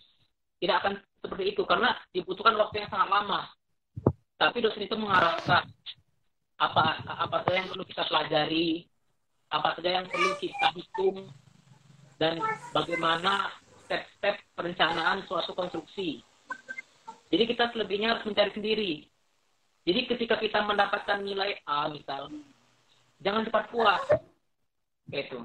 [0.58, 3.46] tidak akan seperti itu karena dibutuhkan waktu yang sangat lama.
[4.36, 5.70] Tapi dosen itu mengarahkan
[6.56, 8.70] apa apa saja yang perlu kita pelajari,
[9.54, 11.18] apa saja yang perlu kita hitung
[12.18, 12.42] dan
[12.74, 13.54] bagaimana
[13.86, 16.26] step-step perencanaan suatu konstruksi.
[17.30, 18.94] Jadi kita selebihnya harus mencari sendiri.
[19.86, 22.34] Jadi ketika kita mendapatkan nilai A misal,
[23.22, 24.02] jangan cepat puas
[25.12, 25.40] itu.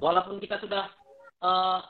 [0.00, 0.88] Walaupun kita sudah
[1.42, 1.80] uh,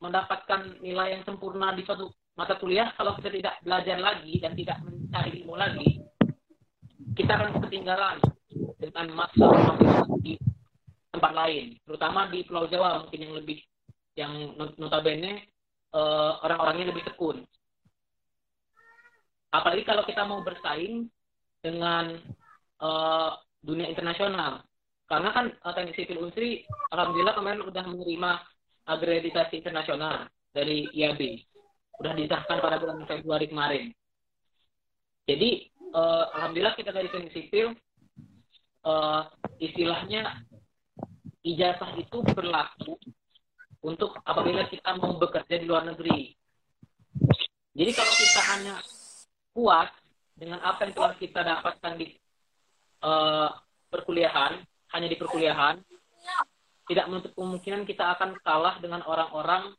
[0.00, 2.08] mendapatkan nilai yang sempurna di suatu
[2.38, 6.00] mata kuliah kalau kita tidak belajar lagi dan tidak mencari ilmu lagi
[7.20, 8.16] kita akan ketinggalan
[8.80, 9.76] dengan masa
[10.24, 10.40] di
[11.12, 11.76] tempat lain.
[11.84, 13.58] Terutama di Pulau Jawa mungkin yang lebih
[14.16, 14.32] yang
[14.80, 15.44] notabene
[15.92, 17.44] uh, orang-orangnya lebih tekun.
[19.50, 21.10] Apalagi kalau kita mau bersaing
[21.60, 22.16] dengan
[22.80, 24.64] uh, dunia internasional
[25.10, 26.62] karena kan uh, teknik sipil Unsri
[26.94, 28.30] alhamdulillah kemarin sudah menerima
[28.86, 31.50] akreditasi internasional dari IAB
[31.98, 33.84] sudah disahkan pada bulan Februari kemarin.
[35.26, 37.74] Jadi uh, alhamdulillah kita dari teknik sipil
[38.86, 39.28] uh,
[39.60, 40.46] istilahnya
[41.44, 42.96] ijazah itu berlaku
[43.82, 46.32] untuk apabila kita mau bekerja di luar negeri.
[47.76, 48.74] Jadi kalau kita hanya
[49.52, 49.90] puas
[50.38, 52.16] dengan apa yang telah kita dapatkan di
[53.04, 53.52] uh,
[53.92, 55.78] perkuliahan hanya di perkuliahan,
[56.90, 59.70] tidak menutup kemungkinan kita akan kalah dengan orang-orang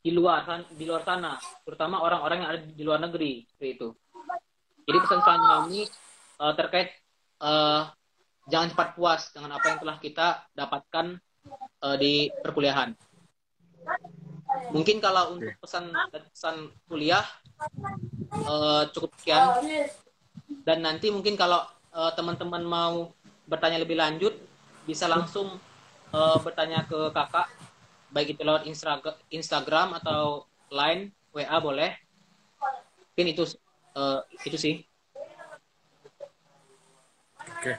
[0.00, 3.88] di luar di luar sana, terutama orang-orang yang ada di luar negeri seperti itu.
[4.88, 5.84] Jadi pesan kami
[6.40, 6.88] uh, terkait
[7.44, 7.88] uh,
[8.48, 11.06] jangan cepat puas dengan apa yang telah kita dapatkan
[11.84, 12.96] uh, di perkuliahan.
[14.72, 17.24] Mungkin kalau untuk pesan pesan kuliah
[18.44, 19.56] uh, cukup sekian
[20.64, 21.64] dan nanti mungkin kalau
[22.16, 22.96] teman-teman uh, mau
[23.50, 24.30] bertanya lebih lanjut
[24.86, 25.58] bisa langsung
[26.14, 27.50] uh, bertanya ke kakak
[28.14, 28.66] baik itu lewat
[29.30, 31.94] Instagram atau line WA boleh.
[33.14, 33.44] Mungkin itu
[33.98, 34.74] uh, itu sih.
[37.60, 37.74] Oke.
[37.74, 37.76] Okay.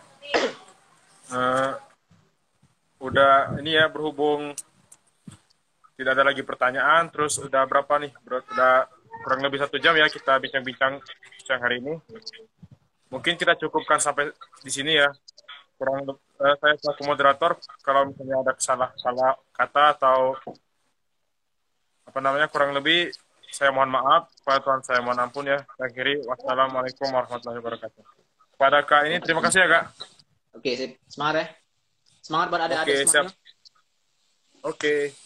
[1.31, 1.71] uh, eh,
[3.01, 4.53] udah ini ya berhubung
[5.95, 8.11] tidak ada lagi pertanyaan terus udah berapa nih?
[8.27, 8.87] Udah
[9.23, 10.99] kurang lebih satu jam ya kita bincang-bincang
[11.59, 11.99] hari ini.
[13.11, 14.31] Mungkin kita cukupkan sampai
[14.63, 15.11] di sini ya
[15.81, 20.37] kurang uh, saya selaku moderator kalau misalnya ada salah salah kata atau
[22.05, 23.09] apa namanya kurang lebih
[23.49, 24.29] saya mohon maaf.
[24.45, 25.57] Pak Tuhan saya mohon ampun ya.
[25.75, 28.03] Saya kiri wassalamualaikum warahmatullahi wabarakatuh.
[28.61, 29.83] Pada kak ini terima kasih ya kak.
[30.53, 31.45] Oke semangat ya.
[32.21, 33.25] Semangat buat oke siap.
[34.61, 35.17] Oke